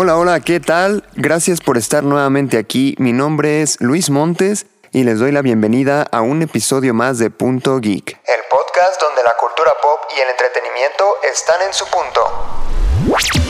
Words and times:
Hola, 0.00 0.16
hola, 0.16 0.38
¿qué 0.38 0.60
tal? 0.60 1.02
Gracias 1.16 1.58
por 1.58 1.76
estar 1.76 2.04
nuevamente 2.04 2.56
aquí. 2.56 2.94
Mi 3.00 3.12
nombre 3.12 3.62
es 3.62 3.80
Luis 3.80 4.10
Montes 4.10 4.66
y 4.92 5.02
les 5.02 5.18
doy 5.18 5.32
la 5.32 5.42
bienvenida 5.42 6.06
a 6.12 6.20
un 6.20 6.40
episodio 6.40 6.94
más 6.94 7.18
de 7.18 7.30
Punto 7.30 7.80
Geek. 7.80 8.10
El 8.24 8.40
podcast 8.48 9.00
donde 9.02 9.24
la 9.24 9.34
cultura 9.36 9.72
pop 9.82 9.98
y 10.16 10.20
el 10.20 10.30
entretenimiento 10.30 11.04
están 11.28 11.62
en 11.62 11.74
su 11.74 11.84
punto. 11.86 13.47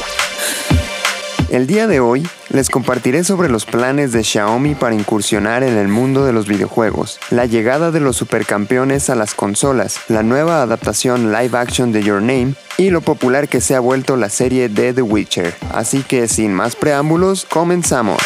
El 1.51 1.67
día 1.67 1.87
de 1.87 1.99
hoy 1.99 2.29
les 2.51 2.69
compartiré 2.69 3.25
sobre 3.25 3.49
los 3.49 3.65
planes 3.65 4.13
de 4.13 4.23
Xiaomi 4.23 4.75
para 4.75 4.95
incursionar 4.95 5.63
en 5.63 5.79
el 5.79 5.89
mundo 5.89 6.27
de 6.27 6.35
los 6.35 6.47
videojuegos, 6.47 7.19
la 7.31 7.47
llegada 7.47 7.91
de 7.91 8.01
los 8.01 8.17
supercampeones 8.17 9.09
a 9.09 9.15
las 9.15 9.33
consolas, 9.33 9.99
la 10.09 10.23
nueva 10.23 10.61
adaptación 10.61 11.33
live 11.33 11.57
action 11.57 11.91
de 11.91 12.03
Your 12.03 12.21
Name 12.21 12.53
y 12.77 12.91
lo 12.91 13.01
popular 13.01 13.49
que 13.49 13.63
se 13.63 13.75
ha 13.75 13.81
vuelto 13.81 14.19
la 14.19 14.29
serie 14.29 14.69
de 14.69 14.93
The 14.93 15.01
Witcher. 15.01 15.55
Así 15.73 16.03
que 16.03 16.29
sin 16.29 16.53
más 16.53 16.77
preámbulos, 16.77 17.47
comenzamos. 17.47 18.21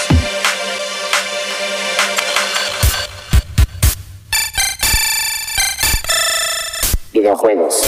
Videojuegos. 7.12 7.82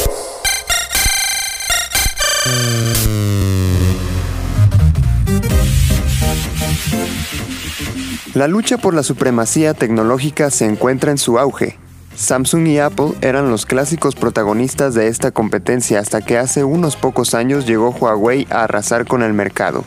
La 8.35 8.49
lucha 8.49 8.79
por 8.79 8.95
la 8.95 9.05
supremacía 9.05 9.75
tecnológica 9.75 10.51
se 10.51 10.67
encuentra 10.67 11.13
en 11.13 11.19
su 11.19 11.39
auge. 11.39 11.79
Samsung 12.17 12.67
y 12.67 12.81
Apple 12.81 13.13
eran 13.21 13.49
los 13.49 13.65
clásicos 13.65 14.17
protagonistas 14.17 14.95
de 14.95 15.07
esta 15.07 15.31
competencia 15.31 16.01
hasta 16.01 16.21
que 16.21 16.37
hace 16.37 16.65
unos 16.65 16.97
pocos 16.97 17.35
años 17.35 17.65
llegó 17.65 17.91
Huawei 17.91 18.49
a 18.51 18.65
arrasar 18.65 19.07
con 19.07 19.23
el 19.23 19.35
mercado. 19.35 19.85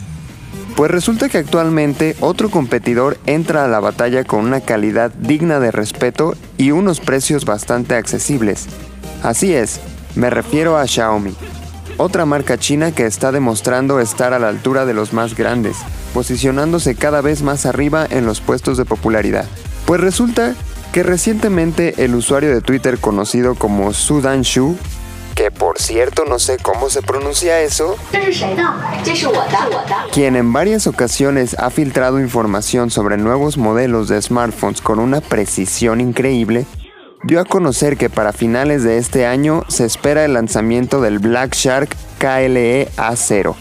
Pues 0.76 0.90
resulta 0.90 1.28
que 1.28 1.36
actualmente 1.36 2.16
otro 2.20 2.50
competidor 2.50 3.18
entra 3.26 3.66
a 3.66 3.68
la 3.68 3.80
batalla 3.80 4.24
con 4.24 4.46
una 4.46 4.62
calidad 4.62 5.10
digna 5.10 5.60
de 5.60 5.70
respeto 5.70 6.34
y 6.56 6.70
unos 6.70 7.00
precios 7.00 7.44
bastante 7.44 7.96
accesibles. 7.96 8.66
Así 9.22 9.52
es, 9.52 9.78
me 10.14 10.30
refiero 10.30 10.78
a 10.78 10.86
Xiaomi, 10.86 11.34
otra 11.98 12.24
marca 12.24 12.56
china 12.56 12.92
que 12.92 13.04
está 13.04 13.30
demostrando 13.32 14.00
estar 14.00 14.32
a 14.32 14.38
la 14.38 14.48
altura 14.48 14.86
de 14.86 14.94
los 14.94 15.12
más 15.12 15.34
grandes, 15.34 15.76
posicionándose 16.14 16.94
cada 16.94 17.20
vez 17.20 17.42
más 17.42 17.66
arriba 17.66 18.06
en 18.08 18.24
los 18.24 18.40
puestos 18.40 18.78
de 18.78 18.86
popularidad. 18.86 19.44
Pues 19.84 20.00
resulta 20.00 20.54
que 20.92 21.02
recientemente 21.02 22.04
el 22.04 22.14
usuario 22.14 22.54
de 22.54 22.60
Twitter 22.60 22.98
conocido 22.98 23.54
como 23.54 23.92
Sudan 23.92 24.42
Shu, 24.42 24.76
que 25.34 25.50
por 25.50 25.78
cierto 25.78 26.24
no 26.24 26.38
sé 26.38 26.56
cómo 26.56 26.90
se 26.90 27.02
pronuncia 27.02 27.60
eso, 27.60 27.96
quien 30.12 30.34
en 30.34 30.52
varias 30.52 30.86
ocasiones 30.86 31.54
ha 31.58 31.70
filtrado 31.70 32.20
información 32.20 32.90
sobre 32.90 33.16
nuevos 33.18 33.56
modelos 33.56 34.08
de 34.08 34.20
smartphones 34.20 34.80
con 34.80 34.98
una 34.98 35.20
precisión 35.20 36.00
increíble, 36.00 36.66
dio 37.24 37.40
a 37.40 37.44
conocer 37.44 37.96
que 37.96 38.10
para 38.10 38.32
finales 38.32 38.82
de 38.84 38.98
este 38.98 39.26
año 39.26 39.64
se 39.68 39.84
espera 39.84 40.24
el 40.24 40.34
lanzamiento 40.34 41.00
del 41.00 41.18
Black 41.18 41.54
Shark 41.54 41.94
KLE 42.18 42.88
A0, 42.96 43.54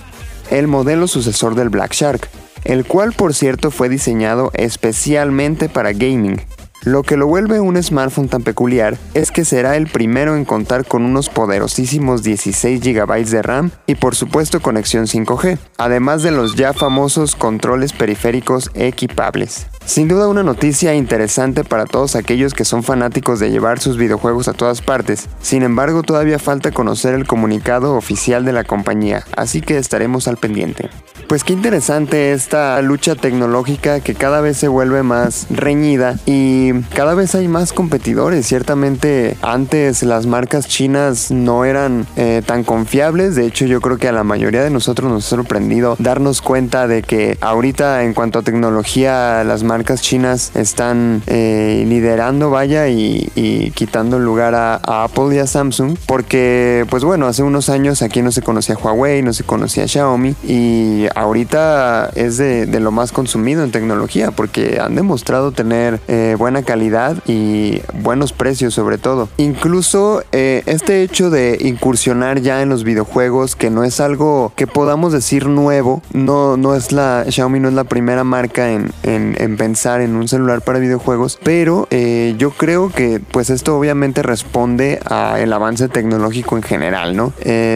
el 0.52 0.68
modelo 0.68 1.08
sucesor 1.08 1.56
del 1.56 1.70
Black 1.70 1.94
Shark, 1.94 2.30
el 2.64 2.86
cual 2.86 3.14
por 3.14 3.34
cierto 3.34 3.72
fue 3.72 3.90
diseñado 3.90 4.52
especialmente 4.54 5.70
para 5.70 5.94
gaming. 5.94 6.42
Lo 6.84 7.04
que 7.04 7.18
lo 7.18 7.28
vuelve 7.28 7.60
un 7.60 7.82
smartphone 7.82 8.30
tan 8.30 8.44
peculiar 8.44 8.98
es 9.14 9.32
que 9.32 9.44
será 9.44 9.76
el 9.76 9.88
primero 9.88 10.38
en 10.38 10.46
contar 10.46 10.86
con 10.86 11.04
unos 11.04 11.28
poderosísimos 11.28 12.24
16 12.24 12.82
GB 12.82 13.26
de 13.26 13.42
RAM 13.42 13.72
y 13.88 13.96
por 13.96 14.16
supuesto 14.16 14.62
conexión 14.62 15.06
5G, 15.06 15.58
además 15.78 16.24
de 16.24 16.32
los 16.32 16.56
ya 16.56 16.74
famosos 16.74 17.36
controles 17.36 17.92
periféricos 17.92 18.72
equipables. 18.74 19.68
Sin 19.88 20.10
duda 20.10 20.28
una 20.28 20.44
noticia 20.44 20.94
interesante 20.96 21.64
para 21.64 21.86
todos 21.86 22.18
aquellos 22.18 22.54
que 22.54 22.66
son 22.66 22.84
fanáticos 22.84 23.40
de 23.40 23.52
llevar 23.52 23.80
sus 23.80 23.96
videojuegos 23.96 24.50
a 24.50 24.54
todas 24.54 24.82
partes. 24.82 25.30
Sin 25.42 25.64
embargo, 25.64 26.04
todavía 26.04 26.40
falta 26.40 26.72
conocer 26.72 27.14
el 27.14 27.26
comunicado 27.26 27.96
oficial 27.96 28.44
de 28.44 28.52
la 28.52 28.66
compañía, 28.66 29.24
así 29.38 29.62
que 29.62 29.78
estaremos 29.78 30.28
al 30.28 30.36
pendiente. 30.36 30.90
Pues 31.28 31.44
qué 31.44 31.52
interesante 31.52 32.32
esta 32.32 32.82
lucha 32.82 33.16
tecnológica 33.16 34.00
que 34.00 34.16
cada 34.16 34.40
vez 34.40 34.56
se 34.56 34.70
vuelve 34.70 35.04
más 35.04 35.48
reñida 35.50 36.16
y 36.26 36.72
cada 36.96 37.16
vez 37.16 37.36
hay 37.36 37.50
más 37.50 37.74
competidores. 37.74 38.48
Ciertamente 38.48 39.36
antes 39.42 40.04
las 40.04 40.26
marcas 40.26 40.70
chinas 40.70 41.30
no 41.30 41.66
eran 41.66 42.08
eh, 42.16 42.42
tan 42.46 42.64
confiables. 42.64 43.36
De 43.36 43.46
hecho 43.46 43.66
yo 43.66 43.82
creo 43.82 43.98
que 43.98 44.08
a 44.08 44.14
la 44.14 44.24
mayoría 44.24 44.64
de 44.64 44.70
nosotros 44.70 45.12
nos 45.12 45.26
ha 45.26 45.30
sorprendido 45.30 45.98
darnos 46.00 46.42
cuenta 46.42 46.88
de 46.88 47.04
que 47.04 47.38
ahorita 47.42 48.04
en 48.04 48.14
cuanto 48.14 48.40
a 48.40 48.42
tecnología 48.42 49.44
las 49.44 49.64
marcas 49.64 50.02
chinas 50.02 50.56
están 50.56 51.24
eh, 51.28 51.84
liderando, 51.88 52.52
vaya, 52.52 52.88
y, 52.88 53.72
quitando 53.76 54.18
lugar 54.18 54.56
a, 54.56 55.04
Apple 55.04 55.36
y 55.36 55.40
a 55.40 55.48
Samsung, 55.48 55.98
porque, 56.06 56.86
pues 56.90 57.04
bueno, 57.04 57.28
hace 57.28 57.44
unos 57.44 57.70
años 57.70 58.02
aquí 58.02 58.22
no 58.22 58.32
se 58.32 58.42
conocía 58.42 58.78
Huawei, 58.78 59.22
no 59.22 59.34
se 59.34 59.44
conocía 59.44 59.88
Xiaomi, 59.88 60.36
y 60.44 61.08
ahorita 61.18 62.12
es 62.16 62.38
de, 62.38 62.68
lo 62.80 62.92
más 62.92 63.12
consumido 63.12 63.64
en 63.64 63.72
tecnología, 63.72 64.32
porque 64.32 64.80
han 64.80 64.96
demostrado 64.96 65.52
tener 65.52 66.00
eh, 66.08 66.36
buena 66.38 66.64
calidad 66.64 67.18
y 67.26 67.82
buenos 68.02 68.34
precios 68.34 68.74
sobre 68.74 68.98
todo. 68.98 69.30
Incluso 69.38 70.24
eh, 70.32 70.62
este 70.66 71.02
hecho 71.02 71.30
de 71.30 71.58
incursionar 71.62 72.42
ya 72.42 72.62
en 72.62 72.70
los 72.70 72.84
videojuegos, 72.84 73.56
que 73.56 73.70
no 73.70 73.84
es 73.84 74.00
algo 74.00 74.52
que 74.56 74.68
podamos 74.68 75.12
decir 75.12 75.48
nuevo, 75.48 76.02
no, 76.14 76.58
no 76.58 76.76
es 76.76 76.92
la, 76.92 77.26
Xiaomi 77.28 77.60
no 77.60 77.70
es 77.70 77.74
la 77.74 77.86
primera 77.86 78.24
marca 78.24 78.72
en, 78.72 78.92
en, 79.04 79.36
en 79.40 79.58
pensar 79.58 80.02
en 80.02 80.16
un 80.16 80.28
celular 80.28 80.62
para 80.62 80.80
videojuegos, 80.80 81.40
pero 81.44 81.88
eh, 81.90 82.36
yo 82.38 82.52
creo 82.52 82.90
que 82.90 83.20
pues 83.32 83.50
esto 83.50 83.78
obviamente 83.78 84.22
responde 84.22 85.00
al 85.06 85.52
avance 85.52 85.88
tecnológico 85.90 86.58
en 86.58 86.64
general, 86.64 87.16
¿no? 87.16 87.34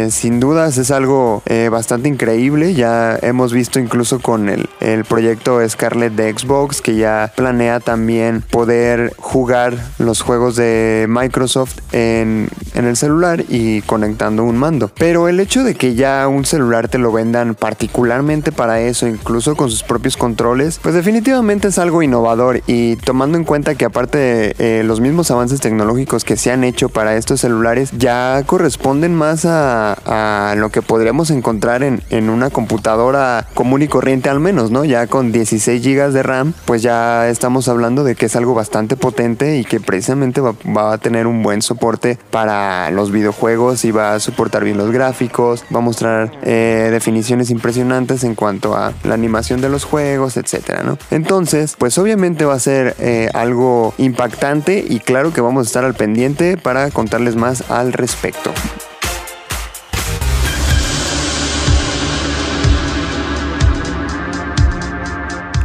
Sin 0.09 0.39
dudas 0.39 0.77
es 0.77 0.91
algo 0.91 1.41
bastante 1.69 2.09
increíble, 2.09 2.73
ya 2.73 3.17
hemos 3.31 3.51
visto 3.53 3.79
incluso 3.79 4.19
con 4.19 4.47
el, 4.47 4.69
el 4.79 5.03
proyecto 5.03 5.67
Scarlett 5.67 6.13
de 6.13 6.31
Xbox 6.31 6.81
que 6.81 6.95
ya 6.95 7.31
planea 7.35 7.79
también 7.79 8.41
poder 8.41 9.13
jugar 9.17 9.75
los 9.97 10.21
juegos 10.21 10.55
de 10.55 11.07
Microsoft 11.09 11.79
en, 11.91 12.49
en 12.75 12.85
el 12.85 12.95
celular 12.95 13.43
y 13.49 13.81
conectando 13.81 14.43
un 14.43 14.57
mando. 14.57 14.91
Pero 14.97 15.27
el 15.27 15.39
hecho 15.39 15.63
de 15.63 15.75
que 15.75 15.95
ya 15.95 16.27
un 16.27 16.45
celular 16.45 16.87
te 16.87 16.97
lo 16.97 17.11
vendan 17.11 17.55
particularmente 17.55 18.51
para 18.51 18.79
eso, 18.81 19.07
incluso 19.07 19.55
con 19.55 19.69
sus 19.69 19.83
propios 19.83 20.17
controles, 20.17 20.79
pues 20.81 20.95
definitivamente 20.95 21.69
es 21.69 21.77
algo 21.77 22.03
innovador 22.03 22.61
y 22.67 22.95
tomando 22.97 23.37
en 23.37 23.43
cuenta 23.43 23.75
que 23.75 23.85
aparte 23.85 24.17
de 24.17 24.55
eh, 24.59 24.83
los 24.83 24.99
mismos 24.99 25.31
avances 25.31 25.59
tecnológicos 25.61 26.23
que 26.23 26.37
se 26.37 26.51
han 26.51 26.63
hecho 26.63 26.89
para 26.89 27.15
estos 27.15 27.41
celulares 27.41 27.91
ya 27.97 28.43
corresponden 28.45 29.15
más 29.15 29.45
a, 29.45 30.53
lo 30.57 30.69
que 30.69 30.81
podríamos 30.81 31.31
encontrar 31.31 31.83
en, 31.83 32.29
una 32.29 32.49
computadora 32.49 33.20
común 33.53 33.81
y 33.81 33.87
corriente 33.87 34.29
al 34.29 34.39
menos, 34.39 34.71
¿no? 34.71 34.85
Ya 34.85 35.07
con 35.07 35.31
16 35.31 35.83
GB 35.83 36.11
de 36.11 36.23
RAM, 36.23 36.53
pues 36.65 36.81
ya 36.81 37.29
estamos 37.29 37.67
hablando 37.67 38.03
de 38.03 38.15
que 38.15 38.25
es 38.25 38.35
algo 38.35 38.53
bastante 38.53 38.95
potente 38.95 39.57
y 39.57 39.65
que 39.65 39.79
precisamente 39.79 40.41
va, 40.41 40.93
a 40.93 40.97
tener 40.97 41.27
un 41.27 41.43
buen 41.43 41.61
soporte 41.61 42.17
para 42.31 42.89
los 42.91 43.11
videojuegos 43.11 43.85
y 43.85 43.91
va 43.91 44.13
a 44.13 44.19
soportar 44.19 44.63
bien 44.63 44.77
los 44.77 44.91
gráficos, 44.91 45.63
va 45.73 45.79
a 45.79 45.81
mostrar 45.81 46.31
eh, 46.43 46.89
definiciones 46.91 47.49
impresionantes 47.49 48.23
en 48.23 48.35
cuanto 48.35 48.75
a 48.75 48.93
la 49.03 49.13
animación 49.13 49.61
de 49.61 49.69
los 49.69 49.83
juegos, 49.83 50.37
etcétera, 50.37 50.83
¿no? 50.83 50.97
Entonces, 51.11 51.75
pues 51.77 51.97
obviamente 51.97 52.45
va 52.45 52.55
a 52.55 52.59
ser 52.59 52.95
eh, 52.99 53.29
algo 53.33 53.93
impactante 53.97 54.83
y 54.87 54.99
claro 54.99 55.33
que 55.33 55.41
vamos 55.41 55.65
a 55.65 55.67
estar 55.67 55.85
al 55.85 55.93
pendiente 55.93 56.57
para 56.57 56.89
contarles 56.91 57.35
más 57.35 57.69
al 57.69 57.93
respecto. 57.93 58.51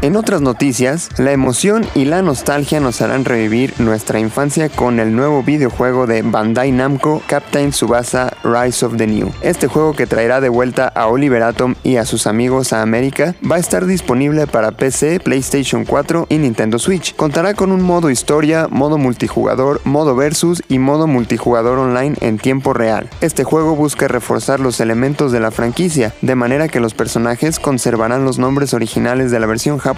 En 0.06 0.14
otras 0.14 0.40
noticias, 0.40 1.08
la 1.18 1.32
emoción 1.32 1.84
y 1.96 2.04
la 2.04 2.22
nostalgia 2.22 2.78
nos 2.78 3.02
harán 3.02 3.24
revivir 3.24 3.74
nuestra 3.80 4.20
infancia 4.20 4.68
con 4.68 5.00
el 5.00 5.16
nuevo 5.16 5.42
videojuego 5.42 6.06
de 6.06 6.22
Bandai 6.22 6.70
Namco 6.70 7.22
Captain 7.26 7.72
Subasa 7.72 8.32
Rise 8.44 8.86
of 8.86 8.98
the 8.98 9.08
New. 9.08 9.32
Este 9.40 9.66
juego 9.66 9.94
que 9.96 10.06
traerá 10.06 10.40
de 10.40 10.48
vuelta 10.48 10.86
a 10.86 11.08
Oliver 11.08 11.42
Atom 11.42 11.74
y 11.82 11.96
a 11.96 12.04
sus 12.04 12.28
amigos 12.28 12.72
a 12.72 12.82
América 12.82 13.34
va 13.50 13.56
a 13.56 13.58
estar 13.58 13.84
disponible 13.84 14.46
para 14.46 14.70
PC, 14.70 15.18
PlayStation 15.18 15.84
4 15.84 16.26
y 16.28 16.38
Nintendo 16.38 16.78
Switch. 16.78 17.16
Contará 17.16 17.54
con 17.54 17.72
un 17.72 17.82
modo 17.82 18.08
historia, 18.08 18.68
modo 18.70 18.98
multijugador, 18.98 19.80
modo 19.82 20.14
versus 20.14 20.62
y 20.68 20.78
modo 20.78 21.08
multijugador 21.08 21.80
online 21.80 22.14
en 22.20 22.38
tiempo 22.38 22.72
real. 22.72 23.10
Este 23.20 23.42
juego 23.42 23.74
busca 23.74 24.06
reforzar 24.06 24.60
los 24.60 24.78
elementos 24.78 25.32
de 25.32 25.40
la 25.40 25.50
franquicia, 25.50 26.14
de 26.22 26.36
manera 26.36 26.68
que 26.68 26.78
los 26.78 26.94
personajes 26.94 27.58
conservarán 27.58 28.24
los 28.24 28.38
nombres 28.38 28.72
originales 28.72 29.32
de 29.32 29.40
la 29.40 29.46
versión 29.46 29.78
japonesa 29.78 29.95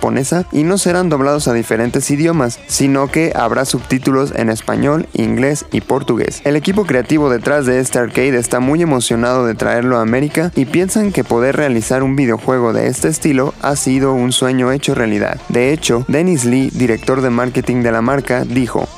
y 0.53 0.65
no 0.65 0.79
serán 0.79 1.09
doblados 1.09 1.49
a 1.49 1.53
diferentes 1.53 2.11
idiomas, 2.11 2.59
sino 2.67 3.09
que 3.09 3.33
habrá 3.35 3.65
subtítulos 3.65 4.33
en 4.35 4.49
español, 4.49 5.07
inglés 5.13 5.67
y 5.73 5.81
portugués. 5.81 6.41
El 6.45 6.57
equipo 6.57 6.85
creativo 6.85 7.31
detrás 7.31 7.67
de 7.67 7.81
este 7.81 7.99
arcade 7.99 8.39
está 8.39 8.61
muy 8.61 8.83
emocionado 8.83 9.47
de 9.47 9.55
traerlo 9.55 9.99
a 9.99 10.03
América 10.03 10.53
y 10.55 10.65
piensan 10.65 11.13
que 11.13 11.25
poder 11.25 11.57
realizar 11.57 12.03
un 12.03 12.17
videojuego 12.17 12.73
de 12.73 12.87
este 12.87 13.09
estilo 13.09 13.55
ha 13.63 13.77
sido 13.77 14.13
un 14.13 14.33
sueño 14.33 14.73
hecho 14.73 14.95
realidad. 14.95 15.41
De 15.49 15.73
hecho, 15.73 16.05
Dennis 16.09 16.45
Lee, 16.45 16.71
director 16.73 17.21
de 17.21 17.31
marketing 17.31 17.83
de 17.83 17.93
la 17.93 18.03
marca, 18.03 18.45
dijo, 18.45 18.89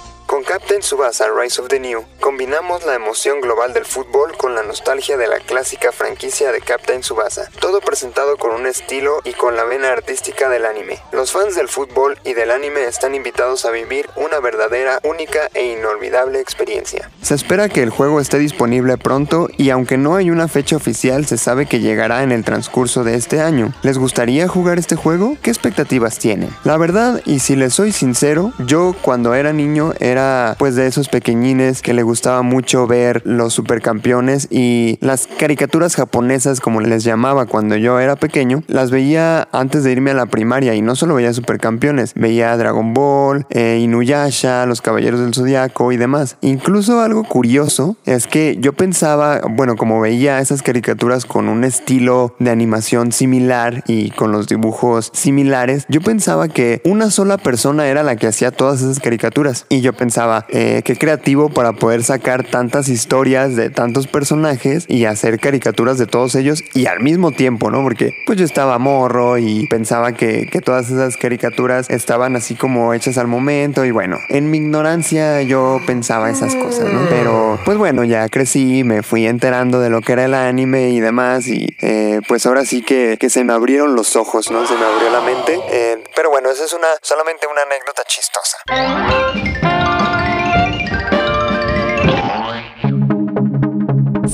Captain 0.80 0.98
Subasa 0.98 1.26
Rise 1.28 1.60
of 1.60 1.68
the 1.68 1.78
New, 1.78 2.04
combinamos 2.20 2.86
la 2.86 2.94
emoción 2.94 3.42
global 3.42 3.74
del 3.74 3.84
fútbol 3.84 4.34
con 4.38 4.54
la 4.54 4.62
nostalgia 4.62 5.18
de 5.18 5.28
la 5.28 5.38
clásica 5.38 5.92
franquicia 5.92 6.52
de 6.52 6.62
Captain 6.62 7.02
Subasa, 7.02 7.50
todo 7.60 7.80
presentado 7.80 8.38
con 8.38 8.52
un 8.52 8.66
estilo 8.66 9.20
y 9.24 9.32
con 9.32 9.56
la 9.56 9.64
vena 9.64 9.92
artística 9.92 10.48
del 10.48 10.64
anime. 10.64 10.98
Los 11.12 11.32
fans 11.32 11.54
del 11.54 11.68
fútbol 11.68 12.18
y 12.24 12.32
del 12.32 12.50
anime 12.50 12.84
están 12.84 13.14
invitados 13.14 13.66
a 13.66 13.70
vivir 13.70 14.08
una 14.16 14.40
verdadera, 14.40 15.00
única 15.04 15.50
e 15.52 15.66
inolvidable 15.66 16.40
experiencia. 16.40 17.10
Se 17.20 17.34
espera 17.34 17.68
que 17.68 17.82
el 17.82 17.90
juego 17.90 18.18
esté 18.18 18.38
disponible 18.38 18.96
pronto 18.96 19.48
y 19.58 19.68
aunque 19.68 19.98
no 19.98 20.16
hay 20.16 20.30
una 20.30 20.48
fecha 20.48 20.76
oficial, 20.76 21.26
se 21.26 21.36
sabe 21.36 21.66
que 21.66 21.80
llegará 21.80 22.22
en 22.22 22.32
el 22.32 22.42
transcurso 22.42 23.04
de 23.04 23.16
este 23.16 23.42
año. 23.42 23.74
¿Les 23.82 23.98
gustaría 23.98 24.48
jugar 24.48 24.78
este 24.78 24.96
juego? 24.96 25.36
¿Qué 25.42 25.50
expectativas 25.50 26.18
tienen? 26.18 26.56
La 26.64 26.78
verdad, 26.78 27.20
y 27.26 27.40
si 27.40 27.54
les 27.54 27.74
soy 27.74 27.92
sincero, 27.92 28.54
yo 28.60 28.96
cuando 29.02 29.34
era 29.34 29.52
niño 29.52 29.92
era 30.00 30.56
pues 30.58 30.69
de 30.74 30.86
esos 30.86 31.08
pequeñines 31.08 31.82
que 31.82 31.94
le 31.94 32.02
gustaba 32.02 32.42
mucho 32.42 32.86
ver 32.86 33.22
los 33.24 33.54
supercampeones 33.54 34.48
y 34.50 34.98
las 35.00 35.26
caricaturas 35.26 35.96
japonesas 35.96 36.60
como 36.60 36.80
les 36.80 37.04
llamaba 37.04 37.46
cuando 37.46 37.76
yo 37.76 37.98
era 38.00 38.16
pequeño, 38.16 38.62
las 38.66 38.90
veía 38.90 39.48
antes 39.52 39.84
de 39.84 39.92
irme 39.92 40.10
a 40.10 40.14
la 40.14 40.26
primaria 40.26 40.74
y 40.74 40.82
no 40.82 40.96
solo 40.96 41.14
veía 41.14 41.32
supercampeones, 41.32 42.14
veía 42.14 42.56
Dragon 42.56 42.94
Ball, 42.94 43.46
eh, 43.50 43.78
Inuyasha, 43.80 44.66
Los 44.66 44.80
Caballeros 44.80 45.20
del 45.20 45.34
Zodiaco 45.34 45.92
y 45.92 45.96
demás. 45.96 46.36
Incluso 46.40 47.00
algo 47.00 47.24
curioso 47.24 47.96
es 48.06 48.26
que 48.26 48.56
yo 48.60 48.72
pensaba, 48.72 49.40
bueno, 49.48 49.76
como 49.76 50.00
veía 50.00 50.40
esas 50.40 50.62
caricaturas 50.62 51.24
con 51.24 51.48
un 51.48 51.64
estilo 51.64 52.34
de 52.38 52.50
animación 52.50 53.12
similar 53.12 53.82
y 53.86 54.10
con 54.10 54.32
los 54.32 54.48
dibujos 54.48 55.10
similares, 55.14 55.86
yo 55.88 56.00
pensaba 56.00 56.48
que 56.48 56.80
una 56.84 57.10
sola 57.10 57.38
persona 57.38 57.86
era 57.86 58.02
la 58.02 58.16
que 58.16 58.26
hacía 58.26 58.50
todas 58.50 58.82
esas 58.82 59.00
caricaturas 59.00 59.66
y 59.68 59.80
yo 59.80 59.92
pensaba 59.92 60.46
eh, 60.60 60.82
qué 60.82 60.94
creativo 60.94 61.48
para 61.48 61.72
poder 61.72 62.04
sacar 62.04 62.44
tantas 62.44 62.90
historias 62.90 63.56
de 63.56 63.70
tantos 63.70 64.06
personajes 64.06 64.84
y 64.88 65.06
hacer 65.06 65.40
caricaturas 65.40 65.96
de 65.96 66.06
todos 66.06 66.34
ellos 66.34 66.62
y 66.74 66.84
al 66.84 67.00
mismo 67.00 67.32
tiempo, 67.32 67.70
¿no? 67.70 67.82
Porque 67.82 68.12
pues 68.26 68.38
yo 68.38 68.44
estaba 68.44 68.78
morro 68.78 69.38
y 69.38 69.66
pensaba 69.68 70.12
que, 70.12 70.50
que 70.52 70.60
todas 70.60 70.90
esas 70.90 71.16
caricaturas 71.16 71.88
estaban 71.88 72.36
así 72.36 72.56
como 72.56 72.92
hechas 72.92 73.16
al 73.16 73.26
momento 73.26 73.86
y 73.86 73.90
bueno, 73.90 74.18
en 74.28 74.50
mi 74.50 74.58
ignorancia 74.58 75.40
yo 75.40 75.80
pensaba 75.86 76.28
esas 76.28 76.54
cosas, 76.54 76.92
¿no? 76.92 77.08
Pero 77.08 77.58
pues 77.64 77.78
bueno, 77.78 78.04
ya 78.04 78.28
crecí, 78.28 78.84
me 78.84 79.02
fui 79.02 79.26
enterando 79.26 79.80
de 79.80 79.88
lo 79.88 80.02
que 80.02 80.12
era 80.12 80.26
el 80.26 80.34
anime 80.34 80.90
y 80.90 81.00
demás 81.00 81.48
y 81.48 81.74
eh, 81.80 82.20
pues 82.28 82.44
ahora 82.44 82.66
sí 82.66 82.82
que, 82.82 83.16
que, 83.18 83.30
se 83.30 83.44
me 83.44 83.54
abrieron 83.54 83.94
los 83.94 84.14
ojos, 84.14 84.50
¿no? 84.50 84.66
Se 84.66 84.74
me 84.74 84.84
abrió 84.84 85.08
la 85.08 85.22
mente. 85.22 85.58
Eh, 85.70 86.04
pero 86.14 86.28
bueno, 86.28 86.50
esa 86.50 86.66
es 86.66 86.74
una 86.74 86.88
solamente 87.00 87.46
una 87.46 87.62
anécdota 87.62 88.02
chistosa. 88.06 89.79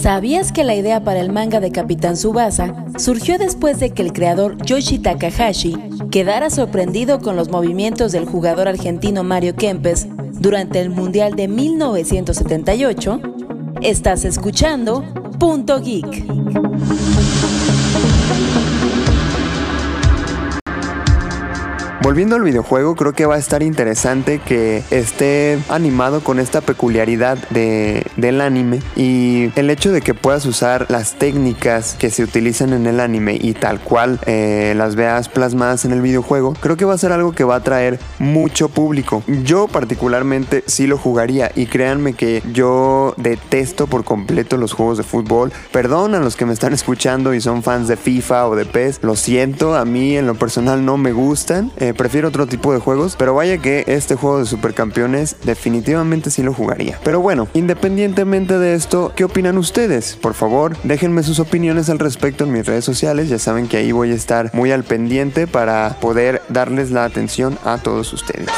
¿Sabías 0.01 0.53
que 0.53 0.63
la 0.63 0.75
idea 0.75 1.03
para 1.03 1.21
el 1.21 1.33
manga 1.33 1.59
de 1.59 1.73
Capitán 1.73 2.17
Subasa 2.17 2.85
surgió 2.99 3.39
después 3.39 3.81
de 3.81 3.91
que 3.91 4.03
el 4.03 4.13
creador 4.13 4.57
Yoshi 4.65 4.99
Takahashi 4.99 5.75
quedara 6.11 6.51
sorprendido 6.51 7.19
con 7.21 7.35
los 7.35 7.49
movimientos 7.49 8.13
del 8.13 8.27
jugador 8.27 8.69
argentino 8.69 9.25
Mario 9.25 9.57
Kempes 9.57 10.07
durante 10.39 10.81
el 10.81 10.91
Mundial 10.91 11.35
de 11.35 11.49
1978? 11.49 13.21
Estás 13.81 14.25
escuchando 14.25 15.03
Punto 15.39 15.81
Geek. 15.81 16.27
Volviendo 22.07 22.37
al 22.37 22.43
videojuego, 22.43 22.95
creo 22.95 23.15
que 23.15 23.27
va 23.27 23.35
a 23.35 23.39
estar 23.39 23.65
interesante 23.65 24.39
que 24.39 24.85
esté 24.93 25.59
animado 25.69 26.21
con 26.21 26.39
esta 26.39 26.61
peculiaridad 26.61 27.37
de, 27.51 28.07
del 28.17 28.43
anime 28.43 28.79
y 28.95 29.51
el 29.57 29.71
hecho 29.71 29.91
de 29.91 30.01
que 30.03 30.15
puedas 30.15 30.47
usar 30.47 30.87
las 30.89 31.15
técnicas 31.15 31.97
que 31.99 32.11
se 32.11 32.23
utilizan 32.23 32.73
en 32.75 32.87
el 32.87 33.01
anime 33.01 33.37
y 33.41 33.55
tal 33.55 33.81
cual 33.81 34.21
eh, 34.25 34.75
las 34.77 34.95
veas 34.95 35.29
plasmadas 35.29 35.85
en 35.85 35.91
el 35.91 36.01
videojuego, 36.01 36.55
creo 36.61 36.77
que 36.77 36.85
va 36.85 36.95
a 36.95 36.99
ser 36.99 37.11
algo 37.11 37.33
que 37.33 37.43
va 37.43 37.55
a 37.55 37.59
atraer 37.59 37.99
mucho 38.21 38.69
público. 38.69 39.25
Yo 39.43 39.67
particularmente 39.67 40.63
sí 40.69 40.87
lo 40.87 40.99
jugaría 40.99 41.51
y 41.57 41.67
créanme 41.67 42.13
que 42.13 42.41
yo 42.53 43.15
detesto 43.17 43.89
por 43.89 44.05
completo 44.05 44.59
los 44.59 44.75
juegos 44.75 44.97
de 44.97 45.03
fútbol. 45.03 45.53
Perdón 45.73 46.15
a 46.15 46.21
los 46.21 46.37
que 46.37 46.47
me 46.47 46.53
están 46.53 46.73
escuchando 46.73 47.35
y 47.35 47.41
son 47.41 47.65
fans 47.65 47.89
de 47.89 47.97
FIFA 47.97 48.47
o 48.47 48.55
de 48.55 48.65
PES, 48.65 49.01
lo 49.03 49.17
siento, 49.17 49.75
a 49.75 49.85
mí 49.85 50.17
en 50.17 50.29
lo 50.29 50.37
personal 50.37 50.85
no 50.85 50.99
me 50.99 51.11
gustan. 51.11 51.73
Eh, 51.79 51.95
prefiero 51.97 52.29
otro 52.29 52.47
tipo 52.47 52.73
de 52.73 52.79
juegos, 52.79 53.17
pero 53.19 53.35
vaya 53.35 53.59
que 53.59 53.85
este 53.87 54.15
juego 54.15 54.39
de 54.39 54.47
supercampeones 54.47 55.37
definitivamente 55.45 56.31
sí 56.31 56.43
lo 56.43 56.53
jugaría. 56.53 56.99
Pero 57.03 57.21
bueno, 57.21 57.49
independientemente 57.55 58.59
de 58.59 58.75
esto, 58.75 59.13
¿qué 59.17 59.25
opinan 59.25 59.59
ustedes? 59.59 60.17
Por 60.21 60.35
favor, 60.35 60.77
déjenme 60.85 61.23
sus 61.23 61.41
opiniones 61.41 61.91
al 61.91 61.99
respecto 61.99 62.45
en 62.45 62.53
mis 62.53 62.67
redes 62.67 62.85
sociales, 62.85 63.29
ya 63.29 63.39
saben 63.39 63.69
que 63.69 63.79
ahí 63.79 63.93
voy 63.93 64.13
a 64.13 64.15
estar 64.15 64.51
muy 64.55 64.73
al 64.73 64.85
pendiente 64.85 65.47
para 65.47 65.97
poder 66.01 66.43
darles 66.49 66.91
la 66.91 67.05
atención 67.05 67.59
a 67.65 67.79
todos 67.79 68.13
ustedes. 68.13 68.49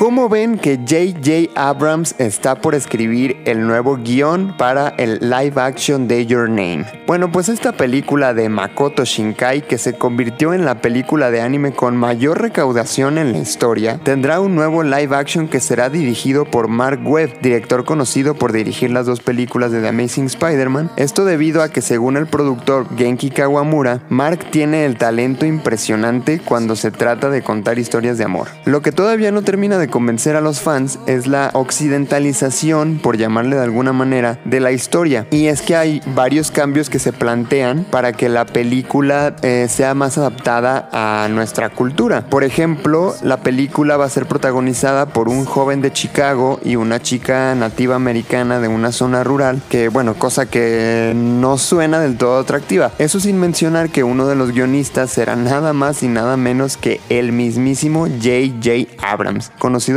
¿Cómo 0.00 0.30
ven 0.30 0.56
que 0.56 0.76
J.J. 0.78 1.52
Abrams 1.60 2.14
está 2.16 2.62
por 2.62 2.74
escribir 2.74 3.36
el 3.44 3.66
nuevo 3.66 3.98
guion 3.98 4.56
para 4.56 4.88
el 4.96 5.18
live 5.20 5.60
action 5.60 6.08
de 6.08 6.24
Your 6.24 6.48
Name? 6.48 6.86
Bueno, 7.06 7.30
pues 7.30 7.50
esta 7.50 7.72
película 7.72 8.32
de 8.32 8.48
Makoto 8.48 9.04
Shinkai, 9.04 9.68
que 9.68 9.76
se 9.76 9.98
convirtió 9.98 10.54
en 10.54 10.64
la 10.64 10.80
película 10.80 11.30
de 11.30 11.42
anime 11.42 11.72
con 11.72 11.98
mayor 11.98 12.40
recaudación 12.40 13.18
en 13.18 13.32
la 13.32 13.40
historia, 13.40 14.00
tendrá 14.02 14.40
un 14.40 14.54
nuevo 14.54 14.82
live 14.82 15.14
action 15.14 15.48
que 15.48 15.60
será 15.60 15.90
dirigido 15.90 16.46
por 16.46 16.68
Mark 16.68 17.00
Webb, 17.04 17.42
director 17.42 17.84
conocido 17.84 18.34
por 18.34 18.52
dirigir 18.52 18.90
las 18.92 19.04
dos 19.04 19.20
películas 19.20 19.70
de 19.70 19.82
The 19.82 19.88
Amazing 19.88 20.28
Spider-Man. 20.28 20.92
Esto 20.96 21.26
debido 21.26 21.62
a 21.62 21.68
que 21.68 21.82
según 21.82 22.16
el 22.16 22.26
productor 22.26 22.86
Genki 22.96 23.28
Kawamura, 23.28 24.00
Mark 24.08 24.46
tiene 24.50 24.86
el 24.86 24.96
talento 24.96 25.44
impresionante 25.44 26.40
cuando 26.42 26.74
se 26.74 26.90
trata 26.90 27.28
de 27.28 27.42
contar 27.42 27.78
historias 27.78 28.16
de 28.16 28.24
amor. 28.24 28.48
Lo 28.64 28.80
que 28.80 28.92
todavía 28.92 29.30
no 29.30 29.42
termina 29.42 29.76
de 29.76 29.90
convencer 30.00 30.34
a 30.34 30.40
los 30.40 30.62
fans 30.62 30.98
es 31.04 31.26
la 31.26 31.50
occidentalización, 31.52 33.00
por 33.02 33.18
llamarle 33.18 33.56
de 33.56 33.64
alguna 33.64 33.92
manera, 33.92 34.38
de 34.46 34.58
la 34.58 34.72
historia. 34.72 35.26
Y 35.30 35.48
es 35.48 35.60
que 35.60 35.76
hay 35.76 36.00
varios 36.14 36.50
cambios 36.50 36.88
que 36.88 36.98
se 36.98 37.12
plantean 37.12 37.84
para 37.84 38.14
que 38.14 38.30
la 38.30 38.46
película 38.46 39.36
eh, 39.42 39.66
sea 39.68 39.92
más 39.92 40.16
adaptada 40.16 40.88
a 40.90 41.28
nuestra 41.28 41.68
cultura. 41.68 42.24
Por 42.30 42.44
ejemplo, 42.44 43.14
la 43.22 43.42
película 43.42 43.98
va 43.98 44.06
a 44.06 44.08
ser 44.08 44.24
protagonizada 44.24 45.04
por 45.04 45.28
un 45.28 45.44
joven 45.44 45.82
de 45.82 45.92
Chicago 45.92 46.60
y 46.64 46.76
una 46.76 47.02
chica 47.02 47.54
nativa 47.54 47.96
americana 47.96 48.58
de 48.58 48.68
una 48.68 48.92
zona 48.92 49.22
rural, 49.22 49.60
que 49.68 49.88
bueno, 49.88 50.14
cosa 50.14 50.46
que 50.46 51.12
no 51.14 51.58
suena 51.58 52.00
del 52.00 52.16
todo 52.16 52.38
atractiva. 52.38 52.90
Eso 52.96 53.20
sin 53.20 53.38
mencionar 53.38 53.90
que 53.90 54.02
uno 54.02 54.26
de 54.26 54.34
los 54.34 54.52
guionistas 54.52 55.10
será 55.10 55.36
nada 55.36 55.74
más 55.74 56.02
y 56.02 56.08
nada 56.08 56.38
menos 56.38 56.78
que 56.78 57.02
el 57.10 57.32
mismísimo 57.32 58.06
J.J. 58.06 58.96
Abrams, 59.06 59.52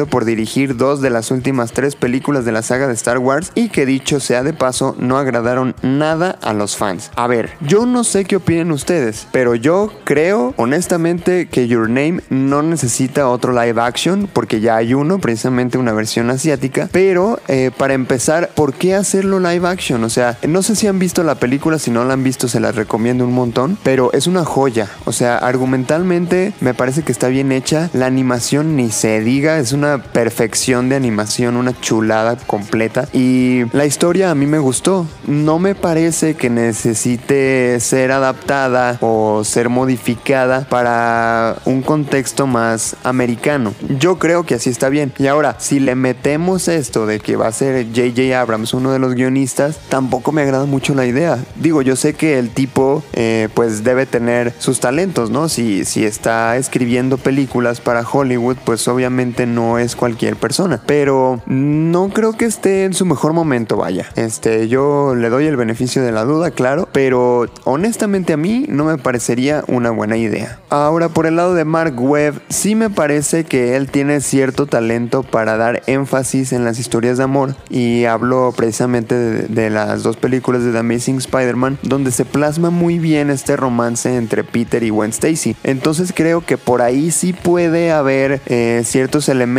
por 0.10 0.24
dirigir 0.24 0.78
dos 0.78 1.02
de 1.02 1.10
las 1.10 1.30
últimas 1.30 1.74
tres 1.74 1.96
películas 1.96 2.46
de 2.46 2.54
la 2.54 2.62
saga 2.62 2.88
de 2.88 2.94
Star 2.94 3.18
Wars 3.18 3.52
y 3.54 3.68
que 3.68 3.86
dicho 3.86 4.22
sea 4.22 4.42
de 4.42 4.54
paso 4.54 4.96
no 4.98 5.18
agradaron 5.18 5.76
nada 5.82 6.38
a 6.42 6.54
los 6.54 6.78
fans. 6.78 7.12
A 7.18 7.28
ver, 7.28 7.52
yo 7.60 7.86
no 7.86 8.06
sé 8.06 8.24
qué 8.24 8.38
opinen 8.38 8.72
ustedes, 8.72 9.28
pero 9.34 9.56
yo 9.56 9.92
creo 10.06 10.54
honestamente 10.56 11.48
que 11.48 11.68
Your 11.68 11.90
Name 11.90 12.22
no 12.30 12.64
necesita 12.64 13.28
otro 13.28 13.52
live 13.52 13.82
action 13.82 14.30
porque 14.32 14.62
ya 14.62 14.78
hay 14.78 14.94
uno, 14.94 15.20
precisamente 15.20 15.78
una 15.78 15.92
versión 15.92 16.30
asiática, 16.30 16.88
pero 16.92 17.40
eh, 17.50 17.72
para 17.78 17.94
empezar, 17.94 18.52
¿por 18.56 18.74
qué 18.74 18.96
hacerlo 18.96 19.42
live 19.42 19.68
action? 19.68 20.02
O 20.06 20.10
sea, 20.10 20.38
no 20.48 20.64
sé 20.64 20.78
si 20.78 20.88
han 20.88 20.98
visto 20.98 21.24
la 21.24 21.36
película, 21.36 21.78
si 21.78 21.92
no 21.92 22.06
la 22.06 22.14
han 22.14 22.24
visto 22.24 22.48
se 22.48 22.62
la 22.62 22.72
recomiendo 22.72 23.26
un 23.26 23.34
montón, 23.34 23.78
pero 23.84 24.14
es 24.14 24.28
una 24.28 24.46
joya, 24.46 24.88
o 25.04 25.12
sea, 25.12 25.38
argumentalmente 25.38 26.54
me 26.62 26.74
parece 26.74 27.04
que 27.04 27.12
está 27.12 27.28
bien 27.28 27.52
hecha, 27.52 27.90
la 27.92 28.06
animación 28.06 28.78
ni 28.78 28.90
se 28.90 29.20
diga, 29.20 29.60
es 29.60 29.73
es 29.73 29.73
una 29.74 29.98
perfección 29.98 30.90
de 30.90 30.96
animación, 30.96 31.58
una 31.58 31.80
chulada 31.80 32.38
completa. 32.38 33.08
Y 33.14 33.64
la 33.76 33.86
historia 33.86 34.32
a 34.32 34.36
mí 34.36 34.46
me 34.46 34.60
gustó. 34.60 35.08
No 35.28 35.60
me 35.60 35.76
parece 35.76 36.36
que 36.36 36.50
necesite 36.50 37.80
ser 37.80 38.12
adaptada 38.12 38.98
o 39.02 39.44
ser 39.44 39.70
modificada 39.70 40.68
para 40.70 41.56
un 41.66 41.82
contexto 41.82 42.48
más 42.48 42.96
americano. 43.04 43.74
Yo 44.00 44.20
creo 44.20 44.46
que 44.46 44.56
así 44.56 44.70
está 44.70 44.90
bien. 44.90 45.14
Y 45.18 45.28
ahora, 45.28 45.58
si 45.60 45.80
le 45.80 45.96
metemos 45.96 46.68
esto 46.68 47.06
de 47.06 47.20
que 47.20 47.36
va 47.36 47.48
a 47.48 47.52
ser 47.52 47.88
J.J. 47.88 48.40
Abrams 48.40 48.74
uno 48.74 48.92
de 48.92 49.00
los 49.00 49.16
guionistas, 49.16 49.80
tampoco 49.90 50.32
me 50.32 50.42
agrada 50.42 50.66
mucho 50.66 50.96
la 50.96 51.06
idea. 51.06 51.38
Digo, 51.56 51.82
yo 51.82 51.96
sé 51.96 52.14
que 52.14 52.40
el 52.40 52.50
tipo 52.50 53.04
eh, 53.14 53.50
pues 53.54 53.84
debe 53.84 54.06
tener 54.06 54.54
sus 54.60 54.80
talentos, 54.80 55.30
¿no? 55.30 55.50
Si, 55.50 55.86
si 55.86 56.06
está 56.06 56.58
escribiendo 56.58 57.18
películas 57.18 57.82
para 57.82 58.08
Hollywood, 58.08 58.58
pues 58.64 58.88
obviamente 58.88 59.46
no 59.46 59.63
es 59.78 59.96
cualquier 59.96 60.36
persona. 60.36 60.82
Pero 60.86 61.42
no 61.46 62.10
creo 62.10 62.34
que 62.34 62.46
esté 62.46 62.86
en 62.86 62.94
su 62.94 63.06
mejor 63.06 63.34
momento, 63.34 63.78
vaya. 63.78 64.10
Este, 64.16 64.68
yo 64.68 65.16
le 65.16 65.30
doy 65.30 65.46
el 65.46 65.58
beneficio 65.58 66.04
de 66.04 66.12
la 66.12 66.26
duda, 66.26 66.52
claro, 66.52 66.88
pero 66.92 67.46
honestamente 67.64 68.34
a 68.34 68.38
mí 68.38 68.66
no 68.68 68.86
me 68.86 68.98
parecería 68.98 69.64
una 69.68 69.92
buena 69.92 70.18
idea. 70.18 70.60
Ahora, 70.70 71.10
por 71.10 71.26
el 71.26 71.36
lado 71.36 71.54
de 71.54 71.66
Mark 71.66 71.96
Webb, 71.98 72.42
sí 72.50 72.76
me 72.76 72.90
parece 72.90 73.44
que 73.44 73.76
él 73.76 73.90
tiene 73.90 74.22
cierto 74.22 74.66
talento 74.66 75.24
para 75.24 75.58
dar 75.58 75.84
énfasis 75.88 76.54
en 76.54 76.66
las 76.66 76.80
historias 76.80 77.18
de 77.18 77.24
amor 77.24 77.56
y 77.70 78.06
hablo 78.06 78.54
precisamente 78.56 79.16
de, 79.16 79.48
de 79.48 79.70
las 79.70 80.04
dos 80.04 80.18
películas 80.18 80.64
de 80.64 80.72
The 80.72 80.80
Amazing 80.80 81.18
Spider-Man, 81.18 81.80
donde 81.84 82.12
se 82.12 82.26
plasma 82.26 82.70
muy 82.70 83.00
bien 83.00 83.30
este 83.30 83.56
romance 83.56 84.16
entre 84.16 84.44
Peter 84.44 84.84
y 84.84 84.90
Gwen 84.90 85.12
Stacy. 85.12 85.56
Entonces 85.64 86.14
creo 86.16 86.42
que 86.42 86.58
por 86.58 86.82
ahí 86.82 87.12
sí 87.12 87.34
puede 87.34 87.92
haber 87.92 88.42
eh, 88.46 88.82
ciertos 88.86 89.30
elementos 89.30 89.53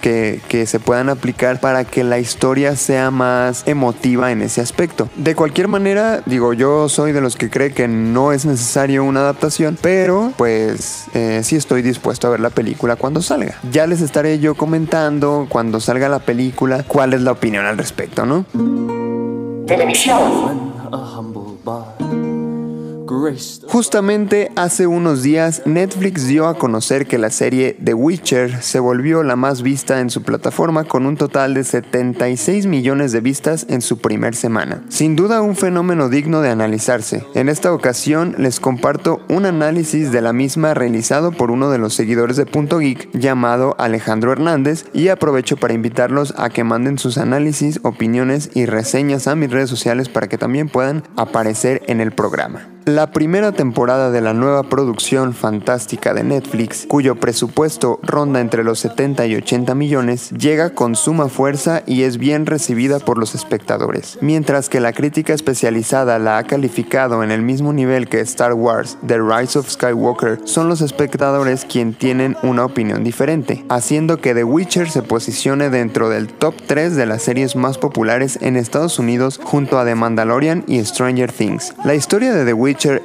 que, 0.00 0.40
que 0.48 0.66
se 0.66 0.80
puedan 0.80 1.08
aplicar 1.08 1.60
para 1.60 1.84
que 1.84 2.04
la 2.04 2.18
historia 2.18 2.76
sea 2.76 3.10
más 3.10 3.62
emotiva 3.66 4.32
en 4.32 4.42
ese 4.42 4.60
aspecto. 4.60 5.08
De 5.16 5.34
cualquier 5.34 5.68
manera, 5.68 6.22
digo, 6.26 6.52
yo 6.52 6.88
soy 6.88 7.12
de 7.12 7.20
los 7.20 7.36
que 7.36 7.50
cree 7.50 7.72
que 7.72 7.88
no 7.88 8.32
es 8.32 8.46
necesario 8.46 9.04
una 9.04 9.20
adaptación, 9.20 9.76
pero 9.80 10.32
pues 10.36 11.06
eh, 11.14 11.40
sí 11.42 11.56
estoy 11.56 11.82
dispuesto 11.82 12.26
a 12.26 12.30
ver 12.30 12.40
la 12.40 12.50
película 12.50 12.96
cuando 12.96 13.22
salga. 13.22 13.56
Ya 13.70 13.86
les 13.86 14.00
estaré 14.00 14.38
yo 14.38 14.54
comentando 14.54 15.46
cuando 15.48 15.80
salga 15.80 16.08
la 16.08 16.20
película 16.20 16.84
cuál 16.86 17.14
es 17.14 17.22
la 17.22 17.32
opinión 17.32 17.66
al 17.66 17.78
respecto, 17.78 18.24
¿no? 18.26 18.44
Televisión. 19.66 20.73
Justamente 23.68 24.50
hace 24.56 24.86
unos 24.86 25.22
días 25.22 25.62
Netflix 25.64 26.26
dio 26.26 26.46
a 26.46 26.58
conocer 26.58 27.06
que 27.06 27.18
la 27.18 27.30
serie 27.30 27.76
The 27.82 27.94
Witcher 27.94 28.62
se 28.62 28.80
volvió 28.80 29.22
la 29.22 29.36
más 29.36 29.62
vista 29.62 30.00
en 30.00 30.10
su 30.10 30.22
plataforma 30.22 30.84
con 30.84 31.06
un 31.06 31.16
total 31.16 31.54
de 31.54 31.64
76 31.64 32.66
millones 32.66 33.12
de 33.12 33.20
vistas 33.20 33.66
en 33.70 33.80
su 33.80 33.98
primer 33.98 34.36
semana. 34.36 34.82
Sin 34.88 35.16
duda 35.16 35.40
un 35.40 35.56
fenómeno 35.56 36.08
digno 36.08 36.40
de 36.40 36.50
analizarse. 36.50 37.24
En 37.34 37.48
esta 37.48 37.72
ocasión 37.72 38.34
les 38.38 38.60
comparto 38.60 39.20
un 39.28 39.46
análisis 39.46 40.12
de 40.12 40.20
la 40.20 40.32
misma 40.32 40.74
realizado 40.74 41.32
por 41.32 41.50
uno 41.50 41.70
de 41.70 41.78
los 41.78 41.94
seguidores 41.94 42.36
de 42.36 42.46
Punto 42.46 42.78
Geek 42.78 43.10
llamado 43.12 43.74
Alejandro 43.78 44.32
Hernández 44.32 44.84
y 44.92 45.08
aprovecho 45.08 45.56
para 45.56 45.74
invitarlos 45.74 46.34
a 46.36 46.50
que 46.50 46.64
manden 46.64 46.98
sus 46.98 47.18
análisis, 47.18 47.80
opiniones 47.82 48.50
y 48.54 48.66
reseñas 48.66 49.26
a 49.28 49.34
mis 49.34 49.50
redes 49.50 49.70
sociales 49.70 50.08
para 50.08 50.28
que 50.28 50.38
también 50.38 50.68
puedan 50.68 51.04
aparecer 51.16 51.82
en 51.86 52.00
el 52.00 52.12
programa. 52.12 52.73
La 52.86 53.06
primera 53.06 53.52
temporada 53.52 54.10
de 54.10 54.20
la 54.20 54.34
nueva 54.34 54.64
producción 54.64 55.32
fantástica 55.32 56.12
de 56.12 56.22
Netflix, 56.22 56.84
cuyo 56.86 57.14
presupuesto 57.14 57.98
ronda 58.02 58.40
entre 58.40 58.62
los 58.62 58.78
70 58.80 59.24
y 59.24 59.36
80 59.36 59.74
millones, 59.74 60.28
llega 60.32 60.74
con 60.74 60.94
suma 60.94 61.28
fuerza 61.28 61.82
y 61.86 62.02
es 62.02 62.18
bien 62.18 62.44
recibida 62.44 62.98
por 62.98 63.16
los 63.16 63.34
espectadores, 63.34 64.18
mientras 64.20 64.68
que 64.68 64.80
la 64.80 64.92
crítica 64.92 65.32
especializada 65.32 66.18
la 66.18 66.36
ha 66.36 66.44
calificado 66.44 67.24
en 67.24 67.30
el 67.30 67.40
mismo 67.40 67.72
nivel 67.72 68.06
que 68.06 68.20
Star 68.20 68.52
Wars, 68.52 68.98
The 69.06 69.18
Rise 69.18 69.58
of 69.58 69.70
Skywalker, 69.70 70.40
son 70.44 70.68
los 70.68 70.82
espectadores 70.82 71.64
quien 71.64 71.94
tienen 71.94 72.36
una 72.42 72.66
opinión 72.66 73.02
diferente, 73.02 73.64
haciendo 73.70 74.20
que 74.20 74.34
The 74.34 74.44
Witcher 74.44 74.90
se 74.90 75.00
posicione 75.00 75.70
dentro 75.70 76.10
del 76.10 76.28
top 76.28 76.54
3 76.66 76.96
de 76.96 77.06
las 77.06 77.22
series 77.22 77.56
más 77.56 77.78
populares 77.78 78.38
en 78.42 78.56
Estados 78.56 78.98
Unidos 78.98 79.40
junto 79.42 79.78
a 79.78 79.86
The 79.86 79.94
Mandalorian 79.94 80.64
y 80.66 80.84
Stranger 80.84 81.32
Things. 81.32 81.72
La 81.82 81.94
historia 81.94 82.34
de 82.34 82.44
The 82.44 82.52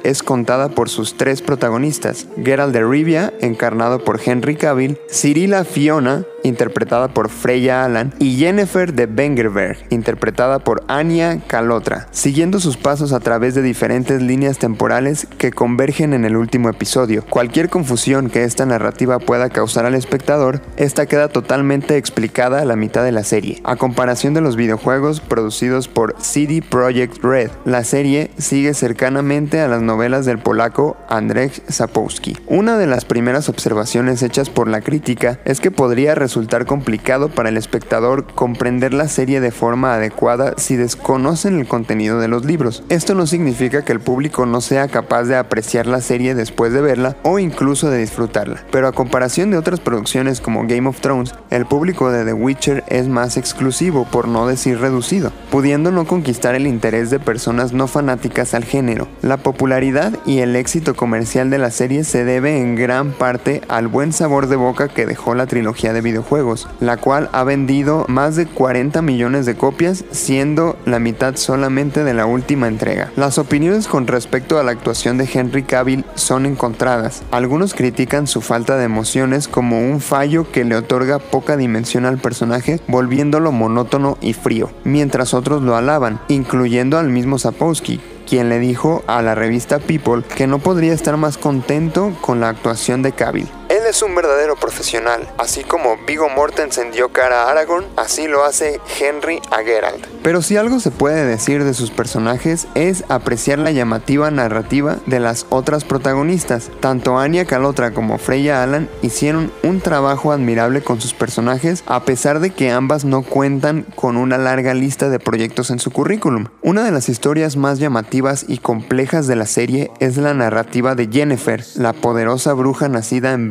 Es 0.02 0.22
contada 0.22 0.68
por 0.70 0.88
sus 0.88 1.16
tres 1.16 1.42
protagonistas, 1.42 2.26
Geralt 2.42 2.74
de 2.74 2.84
Rivia, 2.84 3.32
encarnado 3.40 4.04
por 4.04 4.20
Henry 4.24 4.56
Cavill, 4.56 4.98
Cirilla 5.08 5.64
Fiona, 5.64 6.24
interpretada 6.42 7.08
por 7.08 7.28
Freya 7.28 7.84
Allan, 7.84 8.14
y 8.18 8.36
Jennifer 8.36 8.92
de 8.94 9.06
Bengerberg, 9.06 9.78
interpretada 9.90 10.58
por 10.58 10.82
Anya 10.88 11.40
Calotra, 11.46 12.06
siguiendo 12.10 12.60
sus 12.60 12.76
pasos 12.76 13.12
a 13.12 13.20
través 13.20 13.54
de 13.54 13.62
diferentes 13.62 14.22
líneas 14.22 14.58
temporales 14.58 15.26
que 15.38 15.52
convergen 15.52 16.14
en 16.14 16.24
el 16.24 16.36
último 16.36 16.68
episodio. 16.68 17.24
Cualquier 17.28 17.68
confusión 17.68 18.30
que 18.30 18.44
esta 18.44 18.66
narrativa 18.66 19.18
pueda 19.18 19.50
causar 19.50 19.84
al 19.84 19.94
espectador, 19.94 20.60
esta 20.76 21.06
queda 21.06 21.28
totalmente 21.28 21.96
explicada 21.96 22.60
a 22.60 22.64
la 22.64 22.76
mitad 22.76 23.04
de 23.04 23.12
la 23.12 23.24
serie. 23.24 23.60
A 23.64 23.76
comparación 23.76 24.34
de 24.34 24.40
los 24.40 24.56
videojuegos 24.56 25.20
producidos 25.20 25.88
por 25.88 26.14
CD 26.20 26.62
Projekt 26.62 27.22
Red, 27.22 27.50
la 27.64 27.84
serie 27.84 28.30
sigue 28.38 28.74
cercanamente 28.74 29.60
a 29.60 29.68
las 29.68 29.82
novelas 29.82 30.26
del 30.26 30.38
polaco 30.38 30.96
Andrzej 31.08 31.62
Sapkowski. 31.68 32.36
Una 32.46 32.78
de 32.78 32.86
las 32.86 33.04
primeras 33.04 33.48
observaciones 33.48 34.22
hechas 34.22 34.50
por 34.50 34.68
la 34.68 34.80
crítica 34.80 35.38
es 35.44 35.60
que 35.60 35.70
podría 35.70 36.14
resultar 36.14 36.29
complicado 36.66 37.28
para 37.28 37.48
el 37.48 37.56
espectador 37.56 38.26
comprender 38.34 38.94
la 38.94 39.08
serie 39.08 39.40
de 39.40 39.50
forma 39.50 39.94
adecuada 39.94 40.54
si 40.56 40.76
desconocen 40.76 41.58
el 41.58 41.66
contenido 41.66 42.18
de 42.18 42.28
los 42.28 42.44
libros. 42.44 42.82
Esto 42.88 43.14
no 43.14 43.26
significa 43.26 43.84
que 43.84 43.92
el 43.92 44.00
público 44.00 44.46
no 44.46 44.60
sea 44.60 44.88
capaz 44.88 45.24
de 45.24 45.36
apreciar 45.36 45.86
la 45.86 46.00
serie 46.00 46.34
después 46.34 46.72
de 46.72 46.80
verla 46.80 47.16
o 47.22 47.38
incluso 47.38 47.90
de 47.90 47.98
disfrutarla, 47.98 48.64
pero 48.70 48.88
a 48.88 48.92
comparación 48.92 49.50
de 49.50 49.58
otras 49.58 49.80
producciones 49.80 50.40
como 50.40 50.66
Game 50.66 50.88
of 50.88 51.00
Thrones, 51.00 51.34
el 51.50 51.66
público 51.66 52.10
de 52.10 52.24
The 52.24 52.32
Witcher 52.32 52.84
es 52.88 53.08
más 53.08 53.36
exclusivo, 53.36 54.06
por 54.10 54.28
no 54.28 54.46
decir 54.46 54.80
reducido, 54.80 55.32
pudiendo 55.50 55.90
no 55.90 56.06
conquistar 56.06 56.54
el 56.54 56.66
interés 56.66 57.10
de 57.10 57.20
personas 57.20 57.72
no 57.72 57.86
fanáticas 57.86 58.54
al 58.54 58.64
género. 58.64 59.08
La 59.22 59.38
popularidad 59.38 60.12
y 60.26 60.38
el 60.38 60.56
éxito 60.56 60.94
comercial 60.94 61.50
de 61.50 61.58
la 61.58 61.70
serie 61.70 62.04
se 62.04 62.24
debe 62.24 62.60
en 62.60 62.76
gran 62.76 63.12
parte 63.12 63.62
al 63.68 63.88
buen 63.88 64.12
sabor 64.12 64.46
de 64.46 64.56
boca 64.56 64.88
que 64.88 65.06
dejó 65.06 65.34
la 65.34 65.46
trilogía 65.46 65.92
de 65.92 66.00
videojuegos, 66.20 66.68
la 66.80 66.96
cual 66.96 67.28
ha 67.32 67.44
vendido 67.44 68.04
más 68.08 68.36
de 68.36 68.46
40 68.46 69.02
millones 69.02 69.46
de 69.46 69.56
copias, 69.56 70.04
siendo 70.10 70.76
la 70.84 70.98
mitad 70.98 71.36
solamente 71.36 72.04
de 72.04 72.14
la 72.14 72.26
última 72.26 72.68
entrega. 72.68 73.10
Las 73.16 73.38
opiniones 73.38 73.88
con 73.88 74.06
respecto 74.06 74.58
a 74.58 74.62
la 74.62 74.72
actuación 74.72 75.18
de 75.18 75.28
Henry 75.32 75.62
Cavill 75.62 76.04
son 76.14 76.46
encontradas. 76.46 77.22
Algunos 77.30 77.74
critican 77.74 78.26
su 78.26 78.40
falta 78.40 78.76
de 78.76 78.84
emociones 78.84 79.48
como 79.48 79.80
un 79.80 80.00
fallo 80.00 80.50
que 80.50 80.64
le 80.64 80.76
otorga 80.76 81.18
poca 81.18 81.56
dimensión 81.56 82.04
al 82.04 82.18
personaje, 82.18 82.80
volviéndolo 82.86 83.52
monótono 83.52 84.18
y 84.20 84.34
frío, 84.34 84.70
mientras 84.84 85.34
otros 85.34 85.62
lo 85.62 85.76
alaban, 85.76 86.20
incluyendo 86.28 86.98
al 86.98 87.08
mismo 87.08 87.38
Sapowski, 87.38 88.00
quien 88.28 88.48
le 88.48 88.58
dijo 88.58 89.02
a 89.06 89.22
la 89.22 89.34
revista 89.34 89.78
People 89.78 90.22
que 90.22 90.46
no 90.46 90.58
podría 90.58 90.92
estar 90.92 91.16
más 91.16 91.38
contento 91.38 92.12
con 92.20 92.40
la 92.40 92.48
actuación 92.48 93.02
de 93.02 93.12
Cavill. 93.12 93.48
Es 93.90 94.02
un 94.02 94.14
verdadero 94.14 94.54
profesional, 94.54 95.28
así 95.36 95.64
como 95.64 95.96
Vigo 96.06 96.28
Mortensen 96.28 96.92
dio 96.92 97.08
cara 97.08 97.42
a 97.42 97.50
Aragorn, 97.50 97.86
así 97.96 98.28
lo 98.28 98.44
hace 98.44 98.80
Henry 99.00 99.40
a 99.50 99.64
Geralt. 99.64 100.06
Pero 100.22 100.42
si 100.42 100.56
algo 100.56 100.78
se 100.78 100.92
puede 100.92 101.24
decir 101.24 101.64
de 101.64 101.74
sus 101.74 101.90
personajes 101.90 102.68
es 102.76 103.02
apreciar 103.08 103.58
la 103.58 103.72
llamativa 103.72 104.30
narrativa 104.30 104.98
de 105.06 105.18
las 105.18 105.44
otras 105.50 105.84
protagonistas. 105.84 106.70
Tanto 106.78 107.18
Anya 107.18 107.46
Calotra 107.46 107.90
como 107.90 108.18
Freya 108.18 108.62
Allan 108.62 108.88
hicieron 109.02 109.50
un 109.64 109.80
trabajo 109.80 110.30
admirable 110.30 110.82
con 110.82 111.00
sus 111.00 111.12
personajes 111.12 111.82
a 111.86 112.04
pesar 112.04 112.38
de 112.38 112.50
que 112.50 112.70
ambas 112.70 113.04
no 113.04 113.22
cuentan 113.22 113.86
con 113.96 114.16
una 114.16 114.38
larga 114.38 114.72
lista 114.72 115.08
de 115.08 115.18
proyectos 115.18 115.70
en 115.70 115.80
su 115.80 115.90
currículum. 115.90 116.46
Una 116.62 116.84
de 116.84 116.92
las 116.92 117.08
historias 117.08 117.56
más 117.56 117.80
llamativas 117.80 118.44
y 118.46 118.58
complejas 118.58 119.26
de 119.26 119.34
la 119.34 119.46
serie 119.46 119.90
es 119.98 120.16
la 120.16 120.32
narrativa 120.32 120.94
de 120.94 121.08
Jennifer, 121.10 121.64
la 121.74 121.92
poderosa 121.92 122.52
bruja 122.52 122.88
nacida 122.88 123.32
en 123.32 123.48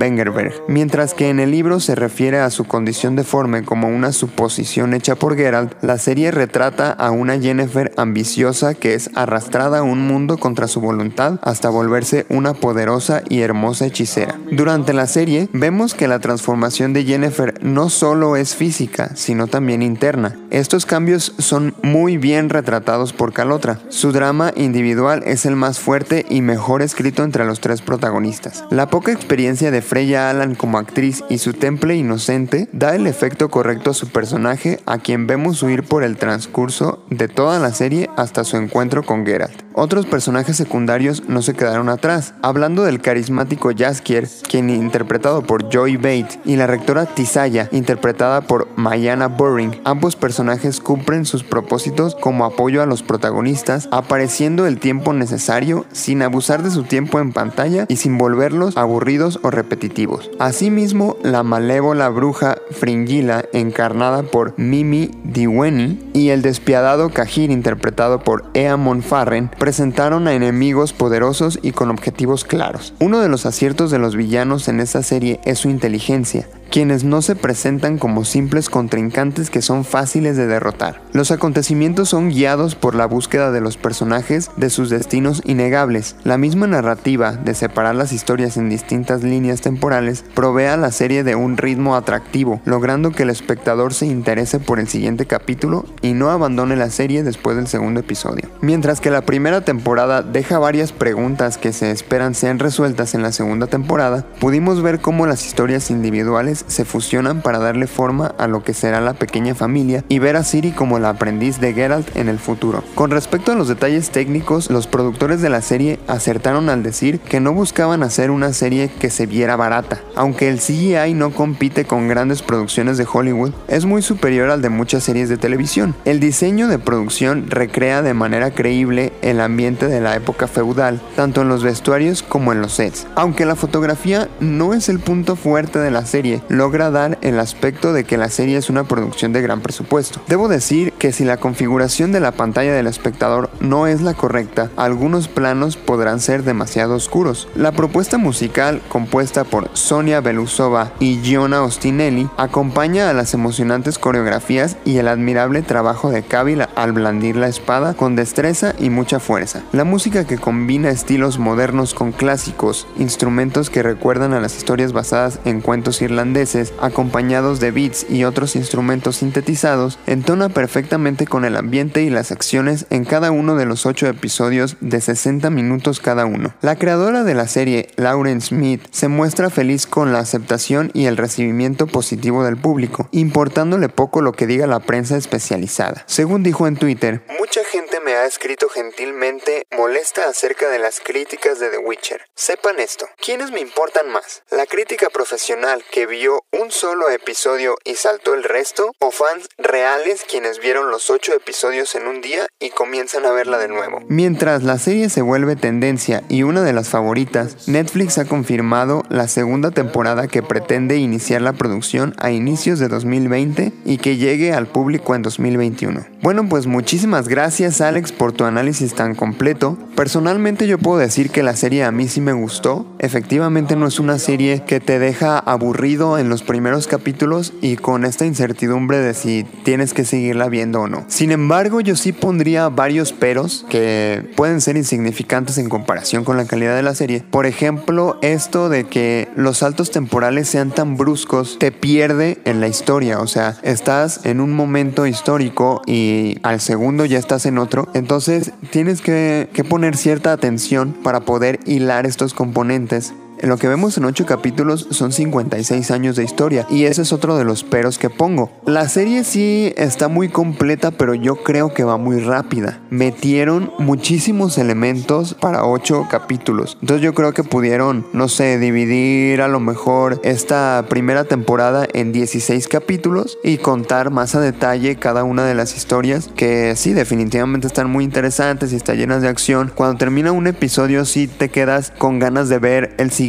Mientras 0.67 1.13
que 1.13 1.29
en 1.29 1.39
el 1.39 1.51
libro 1.51 1.79
se 1.79 1.95
refiere 1.95 2.39
a 2.39 2.50
su 2.50 2.65
condición 2.65 3.15
deforme 3.15 3.63
como 3.63 3.88
una 3.88 4.12
suposición 4.12 4.93
hecha 4.93 5.15
por 5.15 5.36
Geralt, 5.36 5.74
la 5.81 5.98
serie 5.98 6.31
retrata 6.31 6.91
a 6.91 7.12
una 7.12 7.39
Jennifer 7.39 7.91
ambiciosa 7.98 8.74
que 8.74 8.93
es 8.93 9.09
arrastrada 9.15 9.79
a 9.79 9.83
un 9.83 10.05
mundo 10.07 10.38
contra 10.38 10.67
su 10.67 10.81
voluntad 10.81 11.39
hasta 11.41 11.69
volverse 11.69 12.25
una 12.29 12.53
poderosa 12.53 13.24
y 13.27 13.41
hermosa 13.41 13.86
hechicera. 13.86 14.39
Durante 14.51 14.93
la 14.93 15.07
serie 15.07 15.50
vemos 15.53 15.93
que 15.93 16.07
la 16.07 16.19
transformación 16.19 16.93
de 16.93 17.05
Jennifer 17.05 17.53
no 17.62 17.89
solo 17.89 18.36
es 18.36 18.55
física, 18.55 19.15
sino 19.15 19.48
también 19.48 19.81
interna. 19.81 20.38
Estos 20.51 20.86
cambios 20.86 21.33
son 21.38 21.74
muy 21.81 22.17
bien 22.17 22.50
retratados 22.50 23.13
por 23.13 23.33
Calotra. 23.33 23.79
Su 23.89 24.12
drama 24.12 24.51
individual 24.55 25.24
es 25.25 25.45
el 25.45 25.55
más 25.55 25.79
fuerte 25.79 26.25
y 26.29 26.41
mejor 26.41 26.81
escrito 26.81 27.24
entre 27.24 27.45
los 27.45 27.59
tres 27.59 27.81
protagonistas. 27.81 28.63
La 28.69 28.89
poca 28.89 29.12
experiencia 29.12 29.71
de 29.71 29.81
Freya 29.81 30.19
Allan 30.20 30.56
como 30.56 30.78
actriz 30.78 31.24
y 31.30 31.38
su 31.38 31.54
temple 31.54 31.96
inocente 31.96 32.68
da 32.74 32.96
el 32.96 33.08
efecto 33.08 33.50
correcto 33.50 33.92
a 33.92 33.94
su 33.94 34.10
personaje 34.10 34.80
a 34.86 34.98
quien 34.98 35.28
vemos 35.28 35.64
huir 35.64 35.84
por 35.84 36.04
el 36.04 36.18
transcurso 36.18 37.04
de 37.10 37.28
toda 37.28 37.60
la 37.60 37.72
serie 37.74 38.10
hasta 38.18 38.44
su 38.44 38.58
encuentro 38.58 39.04
con 39.04 39.26
Geralt. 39.26 39.64
Otros 39.74 40.06
personajes 40.06 40.58
secundarios 40.58 41.30
no 41.30 41.42
se 41.42 41.54
quedaron 41.54 41.88
atrás, 41.88 42.34
hablando 42.42 42.84
del 42.84 43.00
carismático 43.00 43.72
Jaskier, 43.74 44.28
quien 44.46 44.70
interpretado 44.70 45.44
por 45.44 45.70
Joy 45.70 45.96
Bate, 45.96 46.40
y 46.44 46.58
la 46.58 46.68
rectora 46.68 47.06
Tisaya, 47.06 47.70
interpretada 47.72 48.42
por 48.42 48.68
Mayana 48.76 49.28
Burring. 49.28 49.80
Ambos 49.86 50.18
personajes 50.18 50.82
cumplen 50.82 51.26
sus 51.26 51.44
propósitos 51.46 52.16
como 52.16 52.44
apoyo 52.44 52.82
a 52.82 52.86
los 52.86 53.04
protagonistas, 53.04 53.88
apareciendo 53.92 54.68
el 54.68 54.80
tiempo 54.80 55.14
necesario 55.14 55.86
sin 55.94 56.24
abusar 56.24 56.62
de 56.62 56.72
su 56.72 56.84
tiempo 56.84 57.20
en 57.20 57.32
pantalla 57.32 57.86
y 57.88 57.96
sin 57.96 58.18
volverlos 58.18 58.76
aburridos 58.76 59.40
o 59.44 59.52
repetitivos. 59.52 60.09
Asimismo, 60.39 61.18
la 61.24 61.44
malévola 61.44 62.10
bruja 62.10 62.58
Fringilla, 62.72 63.46
encarnada 63.54 64.24
por 64.24 64.54
Mimi 64.58 65.12
Diweni, 65.24 66.00
y 66.13 66.30
el 66.30 66.42
despiadado 66.42 67.10
Kahir, 67.10 67.51
interpretado 67.51 68.20
por 68.20 68.46
Eamon 68.54 69.04
Farren, 69.04 69.50
presentaron 69.60 70.28
a 70.28 70.34
enemigos 70.34 70.94
poderosos 70.94 71.60
y 71.62 71.72
con 71.72 71.89
objetivos 71.89 72.44
claros. 72.46 72.94
Uno 73.00 73.20
de 73.20 73.30
los 73.30 73.46
aciertos 73.46 73.92
de 73.92 74.00
los 74.00 74.16
villanos 74.16 74.68
en 74.68 74.80
esta 74.80 75.04
serie 75.04 75.39
es 75.46 75.60
su 75.60 75.70
inteligencia 75.70 76.48
quienes 76.70 77.04
no 77.04 77.22
se 77.22 77.36
presentan 77.36 77.98
como 77.98 78.26
simples 78.26 78.70
contrincantes 78.70 79.50
que 79.50 79.62
son 79.62 79.86
fáciles 79.86 80.38
de 80.38 80.48
derrotar. 80.48 81.02
Los 81.14 81.32
acontecimientos 81.32 82.10
son 82.10 82.30
guiados 82.30 82.76
por 82.76 82.96
la 82.96 83.06
búsqueda 83.06 83.52
de 83.52 83.62
los 83.62 83.78
personajes 83.78 84.52
de 84.58 84.70
sus 84.70 84.90
destinos 84.90 85.42
innegables. 85.46 86.16
La 86.24 86.38
misma 86.38 86.68
narrativa 86.68 87.34
de 87.34 87.56
separar 87.56 87.96
las 87.96 88.14
historias 88.14 88.58
en 88.58 88.70
distintas 88.70 89.24
líneas 89.24 89.62
temporales 89.62 90.24
provee 90.34 90.66
a 90.66 90.78
la 90.78 90.92
serie 90.92 91.24
de 91.24 91.36
un 91.36 91.58
ritmo 91.58 91.96
atractivo, 91.96 92.62
logrando 92.66 93.12
que 93.12 93.24
el 93.24 93.30
espectador 93.30 93.94
se 93.94 94.06
interese 94.06 94.60
por 94.60 94.80
el 94.80 94.88
siguiente 94.88 95.26
capítulo 95.26 95.86
y 96.02 96.14
no 96.14 96.30
abandone 96.30 96.76
la 96.76 96.90
serie 96.90 97.24
después 97.24 97.56
del 97.58 97.68
segundo 97.68 98.00
episodio. 98.00 98.50
Mientras 98.62 99.02
que 99.02 99.12
la 99.12 99.22
primera 99.22 99.62
temporada 99.62 100.22
deja 100.22 100.60
varias 100.60 100.92
preguntas 100.92 101.58
que 101.58 101.74
se 101.74 101.92
esperan 101.92 102.36
sean 102.36 102.60
resueltas 102.60 103.16
en 103.16 103.24
la 103.24 103.32
segunda 103.32 103.68
temporada, 103.68 104.26
pudimos 104.40 104.82
ver 104.82 105.00
cómo 105.00 105.26
las 105.26 105.46
historias 105.46 105.90
individuales 105.90 106.59
se 106.68 106.86
fusionan 106.86 107.42
para 107.42 107.60
darle 107.60 107.88
forma 107.88 108.34
a 108.38 108.48
lo 108.48 108.63
que 108.63 108.74
será 108.74 109.01
la 109.01 109.13
pequeña 109.13 109.56
familia 109.56 110.04
y 110.10 110.20
ver 110.20 110.36
a 110.36 110.44
Siri 110.44 110.72
como 110.72 111.00
la 111.00 111.10
aprendiz 111.10 111.60
de 111.60 111.74
Geralt 111.74 112.16
en 112.16 112.30
el 112.30 112.39
futuro. 112.39 112.84
Con 112.96 113.12
respecto 113.12 113.51
a 113.51 113.56
los 113.56 113.68
detalles 113.68 114.10
técnicos, 114.10 114.70
los 114.70 114.88
productores 114.88 115.42
de 115.42 115.50
la 115.50 115.62
serie 115.62 116.00
acertaron 116.08 116.70
al 116.70 116.84
decir 116.84 117.20
que 117.20 117.39
no 117.39 117.54
buscaban 117.54 118.04
hacer 118.04 118.32
una 118.32 118.54
serie 118.54 118.89
que 118.89 119.10
se 119.10 119.25
viera 119.25 119.56
barata. 119.56 120.01
Aunque 120.16 120.50
el 120.50 120.60
CGI 120.60 121.13
no 121.13 121.32
compite 121.32 121.86
con 121.86 122.08
grandes 122.08 122.42
producciones 122.42 122.98
de 122.98 123.08
Hollywood, 123.12 123.51
es 123.68 123.86
muy 123.86 124.01
superior 124.01 124.50
al 124.50 124.62
de 124.62 124.70
muchas 124.70 125.04
series 125.04 125.30
de 125.30 125.38
televisión. 125.38 125.96
El 126.06 126.20
diseño 126.20 126.68
de 126.68 126.80
producción 126.80 127.50
recrea 127.50 128.01
de 128.01 128.13
manera 128.13 128.51
creíble 128.51 129.13
el 129.22 129.42
ambiente 129.42 129.88
de 129.88 130.01
la 130.01 130.16
época 130.16 130.48
feudal, 130.48 131.01
tanto 131.16 131.42
en 131.42 131.50
los 131.50 131.63
vestuarios 131.63 132.24
como 132.24 132.51
en 132.51 132.62
los 132.62 132.74
sets. 132.74 133.08
Aunque 133.16 133.46
la 133.46 133.56
fotografía 133.56 134.30
no 134.39 134.74
es 134.74 134.89
el 134.89 135.00
punto 135.00 135.36
fuerte 135.36 135.80
de 135.80 135.92
la 135.92 136.06
serie, 136.06 136.42
logra 136.50 136.89
dar 136.91 137.18
el 137.22 137.39
aspecto 137.39 137.94
de 137.94 138.03
que 138.03 138.18
la 138.18 138.29
serie 138.29 138.58
es 138.58 138.70
una 138.70 138.84
producción 138.84 139.32
de 139.32 139.41
gran 139.41 139.62
presupuesto. 139.62 140.20
Debo 140.27 140.48
decir 140.48 140.91
que 140.94 141.13
si 141.13 141.24
la 141.24 141.38
configuración 141.38 142.12
de 142.12 142.20
la 142.20 142.32
pantalla 142.32 142.74
del 142.74 142.88
espectador 142.88 143.50
no 143.60 143.88
es 143.88 144.01
la 144.01 144.15
correcta, 144.15 144.70
algunos 144.75 145.27
planos 145.27 145.77
podrán 145.77 146.20
ser 146.20 146.44
demasiado 146.44 146.96
oscuros. 146.96 147.48
La 147.56 147.72
propuesta 147.72 148.18
musical, 148.18 148.82
compuesta 148.89 149.44
por 149.44 149.70
Sonia 149.74 150.22
Belusova 150.22 150.91
y 151.00 151.20
Giona 151.22 151.62
Ostinelli, 151.62 152.29
acompaña 152.38 153.10
a 153.10 153.13
las 153.13 153.34
emocionantes 153.34 154.00
coreografías 154.00 154.77
y 154.86 154.98
el 154.98 155.08
admirable 155.08 155.62
trabajo 155.62 156.10
de 156.10 156.24
Kabil 156.24 156.63
al 156.75 156.91
blandir 156.91 157.36
la 157.36 157.48
espada 157.48 157.94
con 157.94 158.15
destreza 158.15 158.74
y 158.79 158.89
mucha 158.89 159.20
fuerza. 159.20 159.62
La 159.72 159.84
música 159.84 160.25
que 160.25 160.38
combina 160.38 160.89
estilos 160.89 161.38
modernos 161.38 161.94
con 161.94 162.12
clásicos, 162.12 162.88
instrumentos 162.98 163.70
que 163.70 163.84
recuerdan 163.84 164.34
a 164.34 164.41
las 164.41 164.58
historias 164.58 164.94
basadas 164.94 165.39
en 165.46 165.62
cuentos 165.62 166.01
irlandeses, 166.01 166.38
acompañados 166.79 167.60
de 167.60 167.72
beats 167.72 168.05
y 168.10 168.24
otros 168.24 168.55
instrumentos 168.55 169.17
sintetizados, 169.17 170.00
entona 170.08 170.50
perfectamente 170.50 171.27
con 171.27 171.43
el 171.43 171.58
ambiente 171.58 172.03
y 172.03 172.10
las 172.10 172.31
acciones 172.31 172.86
en 172.89 173.03
cada 173.03 173.31
uno 173.31 173.55
de 173.55 173.65
los 173.65 173.86
ocho 173.86 174.08
episodios 174.08 174.77
de 174.79 175.01
60 175.01 175.50
minutos 175.50 176.00
cada 176.00 176.25
uno. 176.25 176.53
La 176.62 176.77
creadora 176.77 177.24
de 177.24 177.34
la 177.34 177.48
serie, 177.48 177.89
Lauren 177.98 178.41
Smith, 178.41 178.81
se 178.91 179.08
muestra 179.08 179.50
feliz 179.50 179.86
con 179.86 180.13
la 180.13 180.19
aceptación 180.19 180.91
y 180.93 181.05
el 181.05 181.17
recibimiento 181.17 181.88
positivo 181.88 182.43
del 182.43 182.58
público, 182.58 183.09
importándole 183.11 183.90
poco 183.90 184.22
lo 184.22 184.31
que 184.31 184.48
diga 184.48 184.68
la 184.68 184.79
prensa 184.79 185.18
especializada. 185.18 186.03
Según 186.05 186.44
dijo 186.44 186.68
en 186.68 186.77
Twitter, 186.77 187.24
mucha 187.40 187.61
gente 187.72 187.99
me 188.09 188.15
ha 188.15 188.25
escrito 188.25 188.69
gentilmente 188.69 189.67
molesta 189.77 190.27
acerca 190.27 190.67
de 190.69 190.79
las 190.79 191.00
críticas 191.00 191.59
de 191.59 191.69
The 191.69 191.77
Witcher. 191.77 192.22
Sepan 192.33 192.79
esto, 192.79 193.07
¿quiénes 193.24 193.51
me 193.51 193.59
importan 193.59 194.09
más? 194.09 194.41
¿La 194.50 194.65
crítica 194.65 195.11
profesional 195.11 195.83
que 195.91 196.07
vio 196.07 196.41
un 196.51 196.72
solo 196.72 197.11
episodio 197.11 197.75
y 197.85 197.93
saltó 197.95 198.33
el 198.33 198.43
resto, 198.43 198.91
o 199.00 199.11
fans 199.11 199.48
reales 199.59 200.25
quienes 200.27 200.59
vieron 200.59 200.89
los 200.89 201.11
ocho 201.11 201.33
episodios 201.33 201.93
en 201.93 202.07
un 202.07 202.22
día 202.22 202.48
y 202.59 202.72
comienzan 202.72 203.25
a 203.25 203.31
verla 203.31 203.59
de 203.59 203.67
nuevo. 203.67 204.01
Mientras 204.07 204.63
la 204.63 204.79
serie 204.79 205.09
se 205.09 205.22
vuelve 205.22 205.55
tendencia 205.55 206.24
y 206.27 206.43
una 206.43 206.63
de 206.63 206.74
las 206.74 206.89
favoritas, 206.89 207.67
Netflix 207.67 208.17
ha 208.17 208.25
confirmado 208.25 209.03
la 209.09 209.27
segunda 209.27 209.69
temporada 209.69 210.27
que 210.27 210.41
pretende 210.41 210.98
iniciar 210.98 211.41
la 211.41 211.53
producción 211.53 212.15
a 212.17 212.31
inicios 212.31 212.79
de 212.79 212.87
2020 212.87 213.72
y 213.85 213.98
que 214.00 214.17
llegue 214.17 214.51
al 214.53 214.67
público 214.67 215.13
en 215.13 215.22
2021. 215.22 216.07
Bueno, 216.22 216.50
pues 216.50 216.65
muchísimas 216.65 217.27
gracias 217.27 217.81
Alex 217.81 217.99
por 218.18 218.31
tu 218.31 218.46
análisis 218.46 218.94
tan 218.96 219.16
completo. 219.16 219.77
Personalmente 219.96 220.68
yo 220.68 220.77
puedo 220.77 220.98
decir 220.98 221.29
que 221.29 221.44
la 221.44 221.55
serie 221.55 221.83
a 221.83 221.92
mí 221.92 222.07
sí 222.07 222.22
me 222.22 222.33
gustó. 222.33 222.85
Efectivamente 223.00 223.75
no 223.75 223.88
es 223.88 224.00
una 224.00 224.18
serie 224.18 224.64
que 224.66 224.79
te 224.79 225.00
deja 225.00 225.38
aburrido 225.38 226.18
en 226.18 226.29
los 226.29 226.44
primeros 226.44 226.88
capítulos 226.88 227.53
y 227.62 227.75
con 227.75 228.05
esta 228.05 228.25
incertidumbre 228.25 229.00
de 229.00 229.14
si 229.14 229.46
tienes 229.64 229.94
que 229.94 230.05
seguirla 230.05 230.48
viendo 230.48 230.81
o 230.81 230.88
no. 230.88 231.05
Sin 231.07 231.31
embargo, 231.31 231.81
yo 231.81 231.96
sí 231.96 232.14
pondría 232.14 232.70
varios 232.70 233.12
peros 233.12 233.66
que 233.70 234.31
pueden 234.35 234.62
ser 234.62 234.77
insignificantes 234.77 235.57
en 235.57 235.70
comparación 235.70 236.24
con 236.24 236.38
la 236.38 236.46
calidad 236.46 236.75
de 236.75 236.83
la 236.83 236.96
serie. 236.96 237.24
Por 237.29 237.46
ejemplo, 237.46 238.18
esto 238.22 238.70
de 238.70 238.85
que 238.85 239.27
los 239.35 239.57
saltos 239.57 239.92
temporales 239.92 240.48
sean 240.48 240.72
tan 240.72 240.98
bruscos 240.98 241.57
te 241.59 241.72
pierde 241.72 242.40
en 242.46 242.62
la 242.62 242.68
historia. 242.68 243.20
O 243.20 243.27
sea, 243.27 243.57
estás 243.64 244.25
en 244.25 244.40
un 244.40 244.53
momento 244.53 245.05
histórico 245.05 245.81
y 245.85 246.38
al 246.44 246.59
segundo 246.59 247.05
ya 247.05 247.18
estás 247.18 247.46
en 247.46 247.57
otro. 247.57 247.78
Entonces 247.94 248.51
tienes 248.72 249.01
que, 249.01 249.50
que 249.53 249.63
poner 249.63 249.96
cierta 249.96 250.33
atención 250.33 250.94
para 251.03 251.22
poder 251.22 251.59
hilar 251.65 252.05
estos 252.05 252.33
componentes 252.33 253.13
lo 253.42 253.58
que 253.58 253.68
vemos 253.68 253.98
en 253.98 254.06
8 254.06 254.25
capítulos 254.25 254.88
son 254.92 255.12
56 255.12 255.92
años 255.92 256.16
de 256.16 256.24
historia 256.24 256.66
y 256.70 256.86
ese 256.86 257.04
es 257.04 257.14
otro 257.14 257.38
de 257.38 257.46
los 257.46 257.64
peros 257.64 257.98
que 257.98 258.10
pongo. 258.10 258.52
La 258.66 258.90
serie 258.90 259.24
sí 259.24 259.74
está 259.78 260.08
muy 260.08 260.30
completa 260.30 260.92
pero 260.92 261.14
yo 261.14 261.38
creo 261.38 261.74
que 261.74 261.84
va 261.84 261.98
muy 261.98 262.20
rápida. 262.20 262.82
Metieron 262.90 263.72
muchísimos 263.80 264.58
elementos 264.58 265.36
para 265.36 265.66
8 265.66 266.08
capítulos. 266.10 266.78
Entonces 266.82 267.04
yo 267.04 267.14
creo 267.14 267.34
que 267.34 267.44
pudieron, 267.44 268.06
no 268.14 268.28
sé, 268.28 268.60
dividir 268.60 269.42
a 269.42 269.48
lo 269.48 269.60
mejor 269.60 270.20
esta 270.24 270.86
primera 270.90 271.24
temporada 271.24 271.88
en 271.94 272.12
16 272.12 272.68
capítulos 272.68 273.38
y 273.44 273.58
contar 273.58 274.12
más 274.12 274.36
a 274.36 274.42
detalle 274.42 274.98
cada 274.98 275.24
una 275.24 275.46
de 275.46 275.56
las 275.56 275.75
historias 275.75 276.30
que 276.36 276.75
sí 276.75 276.94
definitivamente 276.94 277.68
están 277.68 277.90
muy 277.90 278.04
interesantes 278.04 278.74
y 278.74 278.75
están 278.75 278.98
llenas 278.98 279.22
de 279.22 279.30
acción. 279.30 279.72
Cuando 279.74 279.98
termina 279.98 280.32
un 280.32 280.48
episodio 280.48 281.06
sí 281.06 281.28
te 281.28 281.50
quedas 281.50 281.94
con 281.98 282.20
ganas 282.20 282.50
de 282.50 282.60
ver 282.60 282.96
el 282.98 283.12
siguiente 283.12 283.28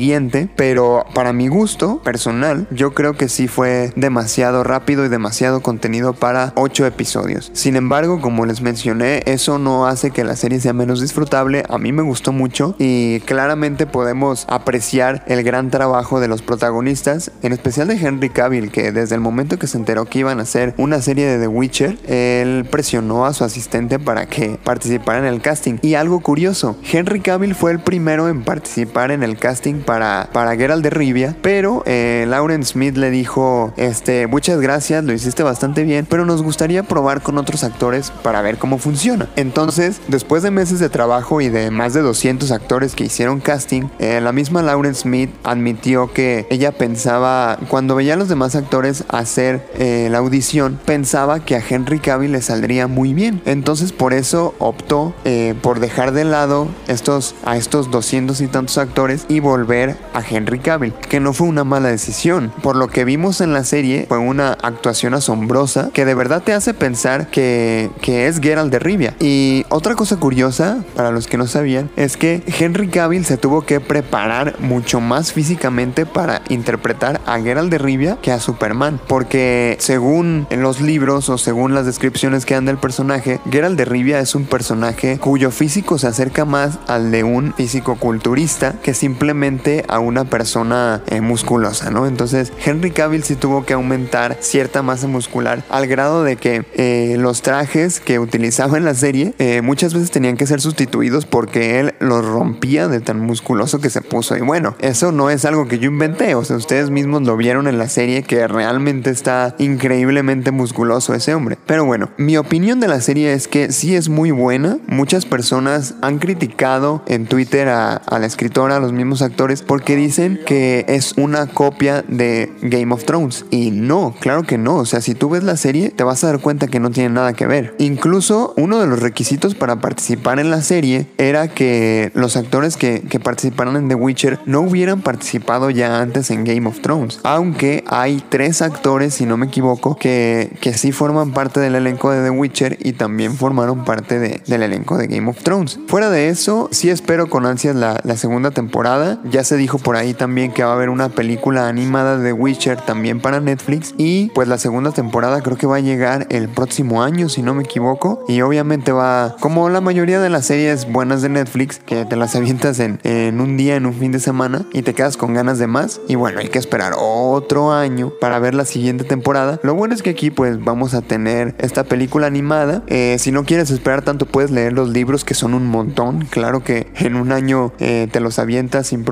pero 0.56 1.04
para 1.14 1.32
mi 1.32 1.48
gusto 1.48 2.00
personal, 2.02 2.66
yo 2.70 2.94
creo 2.94 3.14
que 3.14 3.28
sí 3.28 3.48
fue 3.48 3.92
demasiado 3.96 4.64
rápido 4.64 5.04
y 5.04 5.08
demasiado 5.08 5.60
contenido 5.60 6.14
para 6.14 6.52
8 6.56 6.86
episodios. 6.86 7.50
Sin 7.52 7.76
embargo, 7.76 8.20
como 8.20 8.46
les 8.46 8.62
mencioné, 8.62 9.22
eso 9.26 9.58
no 9.58 9.86
hace 9.86 10.10
que 10.10 10.24
la 10.24 10.36
serie 10.36 10.58
sea 10.60 10.72
menos 10.72 11.00
disfrutable. 11.00 11.64
A 11.68 11.78
mí 11.78 11.92
me 11.92 12.02
gustó 12.02 12.32
mucho 12.32 12.74
y 12.78 13.20
claramente 13.20 13.86
podemos 13.86 14.46
apreciar 14.48 15.22
el 15.26 15.42
gran 15.42 15.70
trabajo 15.70 16.18
de 16.18 16.28
los 16.28 16.40
protagonistas, 16.40 17.30
en 17.42 17.52
especial 17.52 17.88
de 17.88 17.96
Henry 17.96 18.30
Cavill, 18.30 18.70
que 18.70 18.92
desde 18.92 19.14
el 19.14 19.20
momento 19.20 19.58
que 19.58 19.66
se 19.66 19.76
enteró 19.76 20.06
que 20.06 20.20
iban 20.20 20.40
a 20.40 20.42
hacer 20.42 20.74
una 20.78 21.02
serie 21.02 21.26
de 21.26 21.38
The 21.38 21.48
Witcher, 21.48 21.98
él 22.08 22.66
presionó 22.70 23.26
a 23.26 23.34
su 23.34 23.44
asistente 23.44 23.98
para 23.98 24.26
que 24.26 24.58
participara 24.64 25.18
en 25.18 25.26
el 25.26 25.40
casting. 25.40 25.78
Y 25.82 25.94
algo 25.94 26.20
curioso, 26.20 26.76
Henry 26.90 27.20
Cavill 27.20 27.54
fue 27.54 27.72
el 27.72 27.80
primero 27.80 28.28
en 28.28 28.42
participar 28.42 29.10
en 29.10 29.22
el 29.22 29.38
casting 29.38 29.82
para, 29.90 30.28
para 30.32 30.54
Geralt 30.54 30.84
de 30.84 30.90
Rivia, 30.90 31.34
pero 31.42 31.82
eh, 31.84 32.24
Lauren 32.28 32.64
Smith 32.64 32.96
le 32.96 33.10
dijo, 33.10 33.74
este, 33.76 34.28
muchas 34.28 34.60
gracias, 34.60 35.02
lo 35.02 35.12
hiciste 35.12 35.42
bastante 35.42 35.82
bien, 35.82 36.06
pero 36.08 36.24
nos 36.24 36.44
gustaría 36.44 36.84
probar 36.84 37.22
con 37.22 37.38
otros 37.38 37.64
actores 37.64 38.12
para 38.22 38.40
ver 38.40 38.56
cómo 38.56 38.78
funciona. 38.78 39.28
Entonces, 39.34 40.00
después 40.06 40.44
de 40.44 40.52
meses 40.52 40.78
de 40.78 40.90
trabajo 40.90 41.40
y 41.40 41.48
de 41.48 41.72
más 41.72 41.92
de 41.92 42.02
200 42.02 42.52
actores 42.52 42.94
que 42.94 43.02
hicieron 43.02 43.40
casting, 43.40 43.88
eh, 43.98 44.20
la 44.20 44.30
misma 44.30 44.62
Lauren 44.62 44.94
Smith 44.94 45.30
admitió 45.42 46.12
que 46.12 46.46
ella 46.50 46.70
pensaba, 46.70 47.58
cuando 47.66 47.96
veía 47.96 48.14
a 48.14 48.16
los 48.16 48.28
demás 48.28 48.54
actores 48.54 49.02
hacer 49.08 49.68
eh, 49.74 50.06
la 50.08 50.18
audición, 50.18 50.78
pensaba 50.84 51.44
que 51.44 51.56
a 51.56 51.62
Henry 51.68 51.98
Cavill 51.98 52.30
le 52.30 52.42
saldría 52.42 52.86
muy 52.86 53.12
bien. 53.12 53.42
Entonces, 53.44 53.90
por 53.90 54.12
eso 54.12 54.54
optó 54.60 55.14
eh, 55.24 55.56
por 55.60 55.80
dejar 55.80 56.12
de 56.12 56.22
lado 56.22 56.68
estos, 56.86 57.34
a 57.44 57.56
estos 57.56 57.90
200 57.90 58.40
y 58.40 58.46
tantos 58.46 58.78
actores 58.78 59.26
y 59.28 59.40
volver 59.40 59.79
a 59.88 60.22
Henry 60.28 60.58
Cavill, 60.58 60.92
que 60.92 61.20
no 61.20 61.32
fue 61.32 61.46
una 61.46 61.64
mala 61.64 61.88
decisión. 61.88 62.52
Por 62.62 62.76
lo 62.76 62.88
que 62.88 63.04
vimos 63.04 63.40
en 63.40 63.52
la 63.52 63.64
serie, 63.64 64.06
fue 64.08 64.18
una 64.18 64.52
actuación 64.52 65.14
asombrosa 65.14 65.90
que 65.92 66.04
de 66.04 66.14
verdad 66.14 66.42
te 66.42 66.52
hace 66.52 66.74
pensar 66.74 67.28
que, 67.28 67.90
que 68.00 68.26
es 68.26 68.40
Geralt 68.40 68.70
de 68.70 68.78
Rivia. 68.78 69.14
Y 69.20 69.64
otra 69.68 69.94
cosa 69.94 70.16
curiosa, 70.16 70.84
para 70.94 71.10
los 71.10 71.26
que 71.26 71.38
no 71.38 71.46
sabían, 71.46 71.90
es 71.96 72.16
que 72.16 72.42
Henry 72.46 72.88
Cavill 72.88 73.24
se 73.24 73.36
tuvo 73.36 73.62
que 73.62 73.80
preparar 73.80 74.56
mucho 74.60 75.00
más 75.00 75.32
físicamente 75.32 76.06
para 76.06 76.42
interpretar 76.48 77.20
a 77.26 77.40
Geralt 77.40 77.70
de 77.70 77.78
Rivia 77.78 78.18
que 78.20 78.32
a 78.32 78.40
Superman, 78.40 79.00
porque 79.08 79.76
según 79.80 80.46
en 80.50 80.62
los 80.62 80.80
libros 80.80 81.28
o 81.28 81.38
según 81.38 81.74
las 81.74 81.86
descripciones 81.86 82.44
que 82.44 82.54
dan 82.54 82.66
del 82.66 82.78
personaje, 82.78 83.40
Geralt 83.50 83.78
de 83.78 83.84
Rivia 83.84 84.20
es 84.20 84.34
un 84.34 84.44
personaje 84.44 85.18
cuyo 85.18 85.50
físico 85.50 85.98
se 85.98 86.06
acerca 86.06 86.44
más 86.44 86.78
al 86.86 87.10
de 87.10 87.24
un 87.24 87.54
físico 87.54 87.96
culturista 87.96 88.74
que 88.82 88.94
simplemente 88.94 89.69
a 89.88 89.98
una 89.98 90.24
persona 90.24 91.02
eh, 91.06 91.20
musculosa, 91.20 91.90
¿no? 91.90 92.06
Entonces 92.06 92.52
Henry 92.64 92.90
Cavill 92.90 93.22
sí 93.22 93.36
tuvo 93.36 93.64
que 93.64 93.74
aumentar 93.74 94.36
cierta 94.40 94.82
masa 94.82 95.06
muscular 95.06 95.64
al 95.68 95.86
grado 95.86 96.24
de 96.24 96.36
que 96.36 96.64
eh, 96.74 97.16
los 97.18 97.42
trajes 97.42 98.00
que 98.00 98.18
utilizaba 98.18 98.76
en 98.76 98.84
la 98.84 98.94
serie 98.94 99.34
eh, 99.38 99.62
muchas 99.62 99.94
veces 99.94 100.10
tenían 100.10 100.36
que 100.36 100.46
ser 100.46 100.60
sustituidos 100.60 101.26
porque 101.26 101.80
él 101.80 101.94
los 102.00 102.24
rompía 102.24 102.88
de 102.88 103.00
tan 103.00 103.20
musculoso 103.20 103.80
que 103.80 103.90
se 103.90 104.00
puso. 104.00 104.36
Y 104.36 104.40
bueno, 104.40 104.74
eso 104.80 105.12
no 105.12 105.30
es 105.30 105.44
algo 105.44 105.68
que 105.68 105.78
yo 105.78 105.90
inventé, 105.90 106.34
o 106.34 106.44
sea, 106.44 106.56
ustedes 106.56 106.90
mismos 106.90 107.22
lo 107.22 107.36
vieron 107.36 107.66
en 107.66 107.78
la 107.78 107.88
serie 107.88 108.22
que 108.22 108.46
realmente 108.46 109.10
está 109.10 109.54
increíblemente 109.58 110.50
musculoso 110.50 111.14
ese 111.14 111.34
hombre. 111.34 111.58
Pero 111.66 111.84
bueno, 111.84 112.10
mi 112.16 112.36
opinión 112.36 112.80
de 112.80 112.88
la 112.88 113.00
serie 113.00 113.32
es 113.32 113.48
que 113.48 113.72
sí 113.72 113.94
es 113.94 114.08
muy 114.08 114.30
buena. 114.30 114.78
Muchas 114.86 115.26
personas 115.26 115.94
han 116.02 116.18
criticado 116.18 117.02
en 117.06 117.26
Twitter 117.26 117.68
a, 117.68 117.94
a 117.94 118.18
la 118.18 118.26
escritora, 118.26 118.76
a 118.76 118.80
los 118.80 118.92
mismos 118.92 119.22
actores, 119.22 119.59
porque 119.60 119.96
dicen 119.96 120.40
que 120.46 120.84
es 120.88 121.14
una 121.16 121.46
copia 121.46 122.02
de 122.06 122.52
Game 122.62 122.92
of 122.92 123.04
Thrones. 123.04 123.44
Y 123.50 123.70
no, 123.70 124.14
claro 124.20 124.42
que 124.44 124.58
no. 124.58 124.76
O 124.76 124.86
sea, 124.86 125.00
si 125.00 125.14
tú 125.14 125.30
ves 125.30 125.42
la 125.42 125.56
serie, 125.56 125.90
te 125.90 126.04
vas 126.04 126.22
a 126.24 126.28
dar 126.28 126.40
cuenta 126.40 126.66
que 126.66 126.80
no 126.80 126.90
tiene 126.90 127.10
nada 127.10 127.32
que 127.32 127.46
ver. 127.46 127.74
Incluso 127.78 128.54
uno 128.56 128.80
de 128.80 128.86
los 128.86 129.00
requisitos 129.00 129.54
para 129.54 129.80
participar 129.80 130.38
en 130.38 130.50
la 130.50 130.62
serie 130.62 131.06
era 131.18 131.48
que 131.48 132.10
los 132.14 132.36
actores 132.36 132.76
que, 132.76 133.02
que 133.02 133.20
participaron 133.20 133.76
en 133.76 133.88
The 133.88 133.94
Witcher 133.94 134.38
no 134.46 134.60
hubieran 134.60 135.02
participado 135.02 135.70
ya 135.70 136.00
antes 136.00 136.30
en 136.30 136.44
Game 136.44 136.68
of 136.68 136.80
Thrones. 136.80 137.20
Aunque 137.22 137.84
hay 137.86 138.22
tres 138.28 138.62
actores, 138.62 139.14
si 139.14 139.26
no 139.26 139.36
me 139.36 139.46
equivoco, 139.46 139.96
que, 139.96 140.56
que 140.60 140.74
sí 140.74 140.92
forman 140.92 141.32
parte 141.32 141.60
del 141.60 141.74
elenco 141.74 142.10
de 142.10 142.22
The 142.22 142.30
Witcher 142.30 142.78
y 142.80 142.92
también 142.92 143.34
formaron 143.34 143.84
parte 143.84 144.18
de, 144.18 144.42
del 144.46 144.62
elenco 144.62 144.96
de 144.96 145.06
Game 145.06 145.28
of 145.28 145.42
Thrones. 145.42 145.78
Fuera 145.86 146.10
de 146.10 146.28
eso, 146.28 146.68
sí 146.72 146.90
espero 146.90 147.28
con 147.28 147.46
ansias 147.46 147.76
la, 147.76 148.00
la 148.04 148.16
segunda 148.16 148.50
temporada. 148.50 149.20
Ya 149.24 149.39
se 149.44 149.56
dijo 149.56 149.78
por 149.78 149.96
ahí 149.96 150.14
también 150.14 150.52
que 150.52 150.62
va 150.62 150.70
a 150.70 150.74
haber 150.74 150.90
una 150.90 151.08
película 151.08 151.68
animada 151.68 152.18
de 152.18 152.32
Witcher 152.32 152.80
también 152.80 153.20
para 153.20 153.40
Netflix. 153.40 153.94
Y 153.98 154.28
pues 154.30 154.48
la 154.48 154.58
segunda 154.58 154.92
temporada 154.92 155.40
creo 155.40 155.56
que 155.56 155.66
va 155.66 155.76
a 155.76 155.80
llegar 155.80 156.26
el 156.30 156.48
próximo 156.48 157.02
año, 157.02 157.28
si 157.28 157.42
no 157.42 157.54
me 157.54 157.62
equivoco. 157.62 158.24
Y 158.28 158.40
obviamente 158.42 158.92
va, 158.92 159.36
como 159.40 159.68
la 159.68 159.80
mayoría 159.80 160.20
de 160.20 160.30
las 160.30 160.46
series 160.46 160.90
buenas 160.90 161.22
de 161.22 161.28
Netflix, 161.28 161.78
que 161.78 162.04
te 162.04 162.16
las 162.16 162.34
avientas 162.36 162.80
en, 162.80 163.00
en 163.04 163.40
un 163.40 163.56
día, 163.56 163.76
en 163.76 163.86
un 163.86 163.94
fin 163.94 164.12
de 164.12 164.20
semana, 164.20 164.66
y 164.72 164.82
te 164.82 164.94
quedas 164.94 165.16
con 165.16 165.34
ganas 165.34 165.58
de 165.58 165.66
más. 165.66 166.00
Y 166.08 166.14
bueno, 166.14 166.40
hay 166.40 166.48
que 166.48 166.58
esperar 166.58 166.94
otro 166.98 167.72
año 167.72 168.12
para 168.20 168.38
ver 168.38 168.54
la 168.54 168.64
siguiente 168.64 169.04
temporada. 169.04 169.60
Lo 169.62 169.74
bueno 169.74 169.94
es 169.94 170.02
que 170.02 170.10
aquí 170.10 170.30
pues 170.30 170.62
vamos 170.62 170.94
a 170.94 171.02
tener 171.02 171.54
esta 171.58 171.84
película 171.84 172.26
animada. 172.26 172.82
Eh, 172.86 173.16
si 173.18 173.32
no 173.32 173.44
quieres 173.44 173.70
esperar 173.70 174.02
tanto, 174.02 174.26
puedes 174.26 174.50
leer 174.50 174.72
los 174.72 174.90
libros 174.90 175.24
que 175.24 175.34
son 175.34 175.54
un 175.54 175.66
montón. 175.66 176.26
Claro 176.26 176.62
que 176.62 176.92
en 176.96 177.16
un 177.16 177.32
año 177.32 177.72
eh, 177.78 178.08
te 178.10 178.20
los 178.20 178.38
avientas 178.38 178.88
sin 178.88 179.04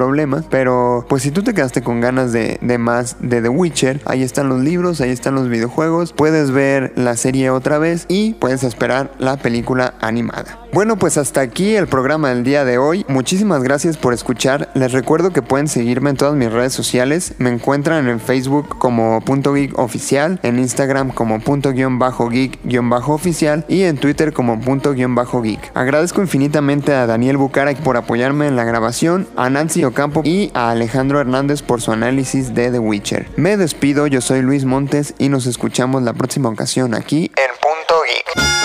Pero 0.51 1.07
pues 1.09 1.23
si 1.23 1.31
tú 1.31 1.43
te 1.43 1.55
quedaste 1.55 1.83
con 1.83 2.01
ganas 2.01 2.33
de, 2.33 2.59
de 2.61 2.79
más 2.79 3.17
de 3.21 3.43
The 3.43 3.49
Witcher, 3.49 4.01
ahí 4.05 4.23
están 4.23 4.49
los 4.49 4.61
libros, 4.61 5.01
ahí 5.01 5.11
están 5.11 5.35
los 5.35 5.49
videojuegos. 5.49 6.13
Puedes 6.13 6.51
ver 6.51 6.93
la 6.97 7.17
serie 7.17 7.51
otra 7.51 7.79
vez 7.79 8.07
y 8.09 8.35
puedes 8.35 8.65
esperar 8.65 9.13
la 9.19 9.37
película 9.37 9.95
animada. 10.01 10.59
Bueno, 10.73 10.99
pues 10.99 11.17
hasta 11.17 11.41
aquí 11.41 11.77
el 11.77 11.87
programa 11.87 12.29
del 12.29 12.45
día 12.45 12.65
de 12.65 12.77
hoy. 12.77 13.07
Muchísimas 13.09 13.63
gracias 13.63 13.97
por 13.97 14.13
escuchar. 14.13 14.71
Les 14.75 14.93
recuerdo 14.93 15.33
que 15.33 15.41
pueden 15.41 15.67
seguirme 15.67 16.11
en 16.11 16.17
todas 16.17 16.35
mis 16.35 16.53
redes 16.53 16.75
sociales. 16.75 17.35
Me 17.39 17.51
encuentran 17.51 18.07
en 18.09 18.21
Facebook 18.21 18.77
como 18.79 19.21
punto 19.23 19.55
geek 19.55 19.79
oficial, 19.79 20.39
en 20.43 20.59
Instagram 20.59 21.11
como 21.11 21.41
punto 21.41 21.73
guion 21.73 21.99
bajo 21.99 22.29
geek 22.29 22.59
guion 22.65 22.91
bajo 22.91 23.15
oficial 23.15 23.65
y 23.69 23.83
en 23.83 23.97
Twitter 23.97 24.33
como 24.35 24.61
punto 24.61 24.93
guion 24.93 25.15
bajo 25.15 25.41
geek. 25.41 25.71
Agradezco 25.75 26.21
infinitamente 26.21 26.93
a 26.93 27.07
Daniel 27.07 27.39
Bucarak 27.39 27.79
por 27.79 27.97
apoyarme 27.97 28.47
en 28.47 28.57
la 28.57 28.65
grabación, 28.65 29.27
a 29.37 29.49
Nancy 29.49 29.85
Y 30.25 30.51
a 30.55 30.71
Alejandro 30.71 31.21
Hernández 31.21 31.63
por 31.63 31.81
su 31.81 31.93
análisis 31.93 32.55
de 32.55 32.71
The 32.71 32.79
Witcher. 32.79 33.27
Me 33.37 33.57
despido, 33.57 34.07
yo 34.07 34.21
soy 34.21 34.43
Luis 34.43 34.65
Montes 34.65 35.15
y 35.19 35.29
nos 35.29 35.47
escuchamos 35.47 36.03
la 36.03 36.13
próxima 36.13 36.49
ocasión 36.49 36.95
aquí 36.95 37.31
en 37.37 37.51
Punto 37.61 38.03
Geek. 38.07 38.58